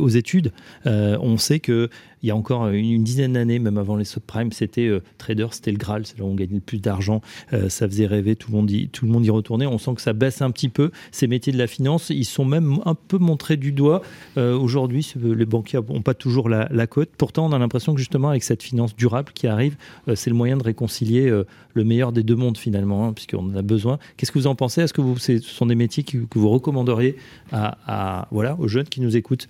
aux 0.00 0.08
études. 0.08 0.52
Euh, 0.86 1.16
on 1.20 1.38
sait 1.38 1.60
que 1.60 1.88
il 2.26 2.30
y 2.30 2.32
a 2.32 2.36
encore 2.36 2.68
une, 2.68 3.04
dizaine 3.04 3.34
d'années, 3.34 3.58
même 3.58 3.78
avant 3.78 3.96
les 3.96 4.04
subprimes, 4.04 4.52
c'était 4.52 4.86
euh, 4.86 5.00
trader, 5.18 5.46
c'était 5.52 5.70
le 5.70 5.78
Graal, 5.78 6.06
c'est 6.06 6.18
là 6.18 6.24
où 6.24 6.28
on 6.28 6.34
gagnait 6.34 6.56
le 6.56 6.60
plus 6.60 6.80
d'argent. 6.80 7.20
Euh, 7.52 7.68
ça 7.68 7.88
faisait 7.88 8.06
rêver, 8.06 8.36
tout 8.36 8.50
le, 8.50 8.56
monde 8.56 8.70
y, 8.70 9.30
retournait. 9.30 9.66
On 9.66 9.78
sent 9.78 9.94
que 9.94 10.02
ça 10.02 10.12
baisse 10.12 10.42
un 10.42 10.50
petit 10.50 10.68
peu. 10.68 10.90
Ces 11.12 11.26
métiers 11.26 11.52
de 11.52 11.58
la 11.58 11.66
finance, 11.66 12.10
ils 12.10 12.24
sont 12.24 12.44
même 12.44 12.78
un 12.84 12.94
peu 12.94 13.18
montrés 13.18 13.56
du 13.56 13.72
doigt. 13.72 14.02
Aujourd'hui, 14.36 15.12
les 15.22 15.46
banquiers 15.46 15.78
n'ont 15.88 16.02
pas 16.02 16.14
toujours 16.14 16.48
la, 16.48 16.86
cote. 16.86 17.10
Pourtant, 17.16 17.46
on 17.46 17.52
a 17.52 17.58
l'impression 17.58 17.94
que 17.94 17.98
justement, 17.98 18.30
avec 18.30 18.42
cette 18.42 18.62
finance 18.62 18.94
durable 18.96 19.32
qui 19.32 19.46
arrive, 19.46 19.76
euh, 20.08 20.14
c'est 20.14 20.30
le 20.30 20.36
moyen 20.36 20.56
de 20.56 20.62
réconcilier 20.62 21.28
euh, 21.28 21.44
le 21.74 21.84
meilleur 21.84 22.12
des 22.12 22.22
deux 22.22 22.36
mondes 22.36 22.58
finalement, 22.58 23.06
hein, 23.06 23.12
puisqu'on 23.12 23.50
en 23.50 23.56
a 23.56 23.62
besoin. 23.62 23.98
Qu'est-ce 24.16 24.32
que 24.32 24.38
vous 24.38 24.46
en 24.46 24.54
pensez? 24.54 24.82
Est-ce 24.82 24.94
que 24.94 25.02
ce 25.18 25.38
sont 25.38 25.66
des 25.66 25.74
métiers 25.74 26.02
que, 26.02 26.18
vous 26.34 26.48
recommanderiez 26.48 27.16
à, 27.52 28.28
voilà, 28.30 28.56
aux 28.58 28.68
jeunes 28.68 28.88
qui 28.88 29.00
nous 29.00 29.16
écoutent? 29.16 29.48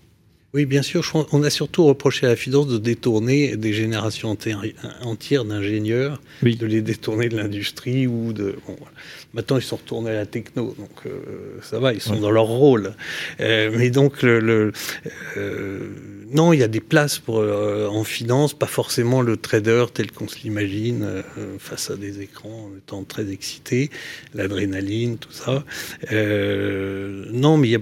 Oui, 0.57 0.67
bien 0.67 0.83
sûr. 0.83 1.05
On 1.33 1.43
a 1.43 1.51
surtout 1.51 1.85
reproché 1.85 2.27
à 2.27 2.31
la 2.31 2.37
finance 2.37 2.67
de 2.67 2.79
détourner 2.79 3.57
des 3.57 3.73
générations 3.73 4.37
entières 5.03 5.45
d'ingénieurs, 5.45 6.21
de 6.43 6.67
les 6.67 6.83
détourner 6.83 7.29
de 7.29 7.37
l'industrie 7.37 8.07
ou 8.07 8.33
de. 8.33 8.57
Maintenant, 9.35 9.59
ils 9.59 9.63
sont 9.63 9.77
retournés 9.77 10.11
à 10.11 10.15
la 10.15 10.27
techno, 10.27 10.75
donc 10.79 11.05
euh, 11.05 11.59
ça 11.63 11.79
va, 11.79 11.93
ils 11.93 12.01
sont 12.01 12.19
dans 12.19 12.31
leur 12.31 12.47
rôle. 12.47 12.95
mais 13.39 13.91
donc, 13.91 14.23
le, 14.23 14.73
non, 16.33 16.53
il 16.53 16.59
y 16.59 16.63
a 16.63 16.69
des 16.69 16.81
places 16.81 17.19
pour, 17.19 17.39
euh, 17.39 17.87
en 17.87 18.03
finance, 18.03 18.53
pas 18.53 18.67
forcément 18.67 19.23
le 19.23 19.37
trader 19.37 19.87
tel 19.95 20.11
qu'on 20.11 20.27
se 20.27 20.41
l'imagine, 20.43 21.03
euh, 21.05 21.23
face 21.59 21.91
à 21.91 21.97
des 21.97 22.21
écrans 22.21 22.71
en 22.71 22.77
étant 22.77 23.05
très 23.05 23.31
excité, 23.31 23.91
l'adrénaline, 24.35 25.19
tout 25.19 25.33
ça. 25.33 25.65
Euh, 26.13 27.27
non, 27.33 27.59
mais 27.59 27.69
il 27.69 27.73
y 27.73 27.77
a 27.77 27.81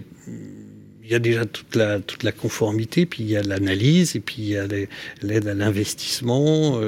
déjà 1.19 1.45
toute 1.45 1.77
la, 1.77 2.01
toute 2.01 2.23
la 2.23 2.33
conformité, 2.33 3.07
puis 3.07 3.25
il 3.25 3.31
y 3.31 3.37
a 3.37 3.43
l'analyse, 3.43 4.17
et 4.17 4.21
puis 4.21 4.37
il 4.39 4.49
y 4.49 4.57
a 4.57 4.67
l'aide 5.23 5.49
à 5.49 5.55
l'investissement, 5.55 6.81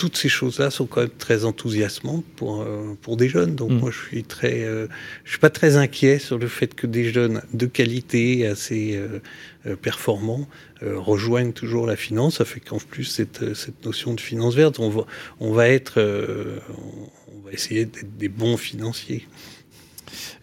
toutes 0.00 0.16
ces 0.16 0.30
choses-là 0.30 0.70
sont 0.70 0.86
quand 0.86 1.02
même 1.02 1.10
très 1.10 1.44
enthousiasmantes 1.44 2.24
pour, 2.36 2.62
euh, 2.62 2.96
pour 3.02 3.18
des 3.18 3.28
jeunes. 3.28 3.54
Donc 3.54 3.70
mm. 3.70 3.78
moi, 3.80 3.90
je 3.90 3.98
suis 3.98 4.24
très, 4.24 4.64
euh, 4.64 4.86
je 5.24 5.30
suis 5.32 5.38
pas 5.38 5.50
très 5.50 5.76
inquiet 5.76 6.18
sur 6.18 6.38
le 6.38 6.48
fait 6.48 6.74
que 6.74 6.86
des 6.86 7.12
jeunes 7.12 7.42
de 7.52 7.66
qualité, 7.66 8.46
assez 8.46 8.96
euh, 8.96 9.76
performants, 9.76 10.48
rejoignent 10.80 11.52
toujours 11.52 11.86
la 11.86 11.96
finance. 11.96 12.38
Ça 12.38 12.46
fait 12.46 12.60
qu'en 12.60 12.78
plus 12.78 13.04
cette, 13.04 13.52
cette 13.54 13.84
notion 13.84 14.14
de 14.14 14.20
finance 14.22 14.54
verte, 14.54 14.78
on 14.78 14.88
va, 14.88 15.04
on 15.38 15.52
va 15.52 15.68
être, 15.68 16.00
on 16.00 17.46
va 17.46 17.52
essayer 17.52 17.84
d'être 17.84 18.16
des 18.16 18.30
bons 18.30 18.56
financiers. 18.56 19.26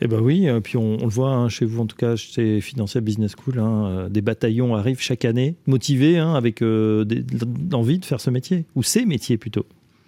Eh 0.01 0.07
bien 0.07 0.19
oui, 0.19 0.47
euh, 0.47 0.59
puis 0.59 0.77
on, 0.77 0.97
le 0.97 1.07
voit 1.07 1.31
hein, 1.31 1.49
chez 1.49 1.65
vous, 1.65 1.81
en 1.81 1.85
tout 1.85 1.95
cas 1.95 2.15
chez 2.15 2.61
Financial 2.61 3.03
Business 3.03 3.33
School, 3.35 3.59
hein, 3.59 3.85
euh, 3.87 4.09
des 4.09 4.21
bataillons 4.21 4.75
arrivent 4.75 5.01
chaque 5.01 5.25
année, 5.25 5.55
motivés, 5.65 6.17
hein, 6.17 6.33
avec 6.33 6.61
euh, 6.61 7.05
envie 7.73 7.99
de 7.99 8.05
faire 8.05 8.21
ce 8.21 8.29
métier, 8.29 8.65
ou 8.75 8.83
ces 8.83 9.05
métiers 9.05 9.37
plutôt. 9.37 9.65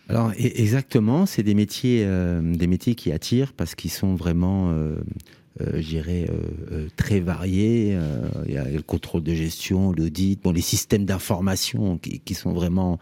Alors 0.08 0.32
e-, 0.32 0.34
exactement, 0.38 1.26
c'est 1.26 1.44
des 1.44 1.54
métiers, 1.54 2.06
des 2.42 2.68
métiers 2.68 2.96
qui 2.96 3.12
attirent 3.12 3.54
parce 3.54 3.76
qu'ils 3.76 3.92
sont 3.92 4.16
vraiment, 4.16 4.74
je 5.60 5.88
dirais, 5.88 6.28
très 6.96 7.20
variés. 7.20 7.96
Il 8.48 8.54
y 8.54 8.58
a 8.58 8.68
le 8.68 8.82
contrôle 8.82 9.22
de 9.22 9.36
gestion, 9.36 9.92
l'audit, 9.92 10.42
bon, 10.42 10.52
les 10.52 10.62
systèmes 10.62 11.06
d'information 11.06 12.00
qui, 12.00 12.34
sont 12.34 12.54
vraiment 12.54 12.98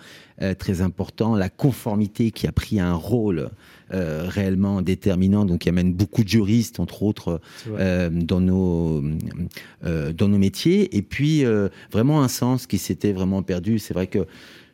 très 0.58 0.82
importants, 0.82 1.36
la 1.36 1.50
conformité 1.50 2.32
qui 2.32 2.46
a 2.46 2.52
pris 2.52 2.82
un 2.82 2.93
rôle 2.93 3.52
euh, 3.93 4.26
réellement 4.28 4.82
déterminant, 4.82 5.45
donc 5.45 5.60
qui 5.60 5.69
amène 5.69 5.93
beaucoup 5.93 6.23
de 6.23 6.28
juristes, 6.28 6.82
entre 6.82 7.04
autres, 7.04 7.39
euh, 7.69 8.10
dans, 8.10 8.41
nos, 8.41 9.02
euh, 9.86 10.12
dans 10.12 10.28
nos 10.28 10.38
métiers. 10.38 10.97
Et 10.97 11.02
puis, 11.02 11.45
vraiment 11.91 12.21
un 12.21 12.28
sens 12.28 12.67
qui 12.67 12.78
s'était 12.78 13.13
vraiment 13.13 13.43
perdu. 13.43 13.80
C'est 13.80 13.93
vrai 13.93 14.08
que 14.08 14.26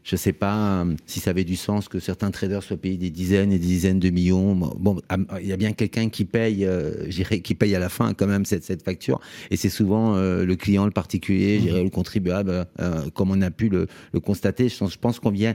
je 0.04 0.16
ne 0.16 0.18
sais 0.18 0.34
pas 0.34 0.86
si 1.06 1.20
ça 1.20 1.30
avait 1.30 1.44
du 1.44 1.56
sens 1.56 1.88
que 1.88 2.00
certains 2.00 2.32
traders 2.32 2.64
soient 2.64 2.76
payés 2.76 2.98
des 2.98 3.12
dizaines 3.12 3.54
et 3.54 3.60
des 3.60 3.68
dizaines 3.68 4.00
de 4.00 4.10
millions. 4.10 4.56
Bon, 4.56 5.00
il 5.40 5.48
y 5.48 5.54
a 5.54 5.58
bien 5.58 5.74
quelqu'un 5.74 6.10
qui 6.10 6.26
paye, 6.26 6.66
euh, 6.66 7.08
qui 7.44 7.56
paye 7.56 7.76
à 7.76 7.80
la 7.80 7.90
fin 7.90 8.14
quand 8.14 8.28
même 8.28 8.46
cette, 8.46 8.64
cette 8.64 8.84
facture. 8.84 9.22
Et 9.52 9.58
c'est 9.58 9.70
souvent 9.70 10.16
le 10.18 10.56
client, 10.56 10.86
le 10.86 10.92
particulier, 10.92 11.60
mmh. 11.60 11.84
le 11.84 11.90
contribuable, 11.90 12.66
comme 13.14 13.30
on 13.30 13.42
a 13.42 13.52
pu 13.52 13.70
le, 13.70 13.88
le 14.12 14.20
constater. 14.20 14.70
Je 14.70 14.98
pense 14.98 15.20
qu'on 15.20 15.30
vient 15.32 15.54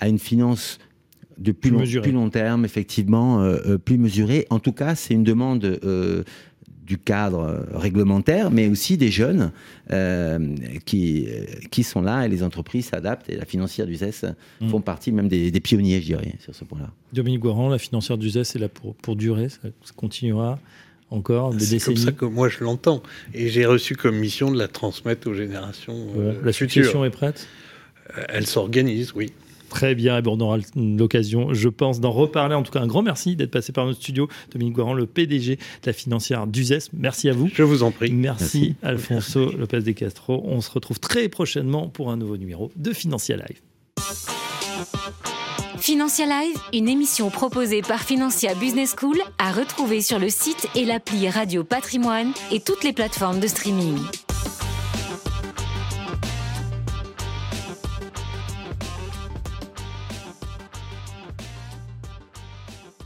à 0.00 0.08
une 0.08 0.18
finance 0.18 0.78
de 1.38 1.52
plus, 1.52 1.70
long, 1.70 1.82
plus 2.02 2.12
long, 2.12 2.30
terme, 2.30 2.64
effectivement, 2.64 3.42
euh, 3.42 3.58
euh, 3.66 3.78
plus 3.78 3.98
mesuré. 3.98 4.46
En 4.50 4.58
tout 4.58 4.72
cas, 4.72 4.94
c'est 4.94 5.14
une 5.14 5.24
demande 5.24 5.64
euh, 5.64 6.22
du 6.86 6.98
cadre 6.98 7.66
réglementaire, 7.72 8.50
mais 8.50 8.68
aussi 8.68 8.98
des 8.98 9.10
jeunes 9.10 9.52
qui, 10.84 11.26
qui 11.70 11.82
sont 11.82 12.02
là 12.02 12.26
et 12.26 12.28
les 12.28 12.42
entreprises 12.42 12.86
s'adaptent 12.86 13.30
et 13.30 13.36
la 13.36 13.46
financière 13.46 13.86
du 13.86 13.94
ZES 13.94 14.34
mmh. 14.60 14.68
font 14.68 14.82
partie 14.82 15.10
même 15.10 15.28
des, 15.28 15.50
pionniers, 15.60 16.02
je 16.02 16.06
dirais, 16.06 16.34
sur 16.40 16.54
ce 16.54 16.64
point-là. 16.64 16.90
Dominique 17.14 17.40
Guaran, 17.40 17.70
la 17.70 17.78
financière 17.78 18.18
du 18.18 18.28
ZES 18.28 18.40
est 18.40 18.58
là 18.58 18.68
pour, 18.68 18.94
pour 18.96 19.16
durer, 19.16 19.48
ça, 19.48 19.60
continuera 19.96 20.58
encore 21.08 21.52
des 21.52 21.58
décennies. 21.58 21.78
C'est 21.80 21.84
comme 21.86 21.96
ça 21.96 22.12
que 22.12 22.24
moi 22.26 22.50
je 22.50 22.62
l'entends. 22.62 23.02
Et 23.32 23.48
j'ai 23.48 23.64
reçu 23.64 23.96
comme 23.96 24.16
mission 24.16 24.50
de 24.50 24.58
la 24.58 24.68
transmettre 24.68 25.26
aux 25.26 25.34
générations. 25.34 26.08
la 26.42 26.52
succession 26.52 27.02
est 27.06 27.10
prête? 27.10 27.48
Elle 28.28 28.46
s'organise, 28.46 29.12
oui. 29.14 29.32
Très 29.74 29.96
bien, 29.96 30.18
et 30.18 30.22
bon, 30.22 30.36
on 30.38 30.40
aura 30.40 30.58
l'occasion, 30.76 31.52
je 31.52 31.68
pense, 31.68 31.98
d'en 31.98 32.12
reparler. 32.12 32.54
En 32.54 32.62
tout 32.62 32.70
cas, 32.70 32.80
un 32.80 32.86
grand 32.86 33.02
merci 33.02 33.34
d'être 33.34 33.50
passé 33.50 33.72
par 33.72 33.86
notre 33.86 33.98
studio. 33.98 34.28
Dominique 34.52 34.74
Guaran, 34.74 34.94
le 34.94 35.04
PDG 35.04 35.56
de 35.56 35.60
la 35.84 35.92
financière 35.92 36.46
d'UZES. 36.46 36.90
Merci 36.92 37.28
à 37.28 37.32
vous. 37.32 37.50
Je 37.52 37.64
vous 37.64 37.82
en 37.82 37.90
prie. 37.90 38.12
Merci, 38.12 38.76
Alfonso 38.84 39.50
Lopez 39.50 39.80
de 39.80 39.90
Castro. 39.90 40.40
On 40.46 40.60
se 40.60 40.70
retrouve 40.70 41.00
très 41.00 41.28
prochainement 41.28 41.88
pour 41.88 42.12
un 42.12 42.16
nouveau 42.16 42.36
numéro 42.36 42.70
de 42.76 42.92
Financia 42.92 43.34
Live. 43.36 43.60
Financia 45.80 46.24
Live, 46.24 46.56
une 46.72 46.88
émission 46.88 47.28
proposée 47.30 47.82
par 47.82 48.00
Financia 48.00 48.54
Business 48.54 48.94
School 48.96 49.18
à 49.38 49.50
retrouver 49.50 50.02
sur 50.02 50.20
le 50.20 50.28
site 50.28 50.68
et 50.76 50.84
l'appli 50.84 51.28
Radio 51.28 51.64
Patrimoine 51.64 52.32
et 52.52 52.60
toutes 52.60 52.84
les 52.84 52.92
plateformes 52.92 53.40
de 53.40 53.48
streaming. 53.48 53.98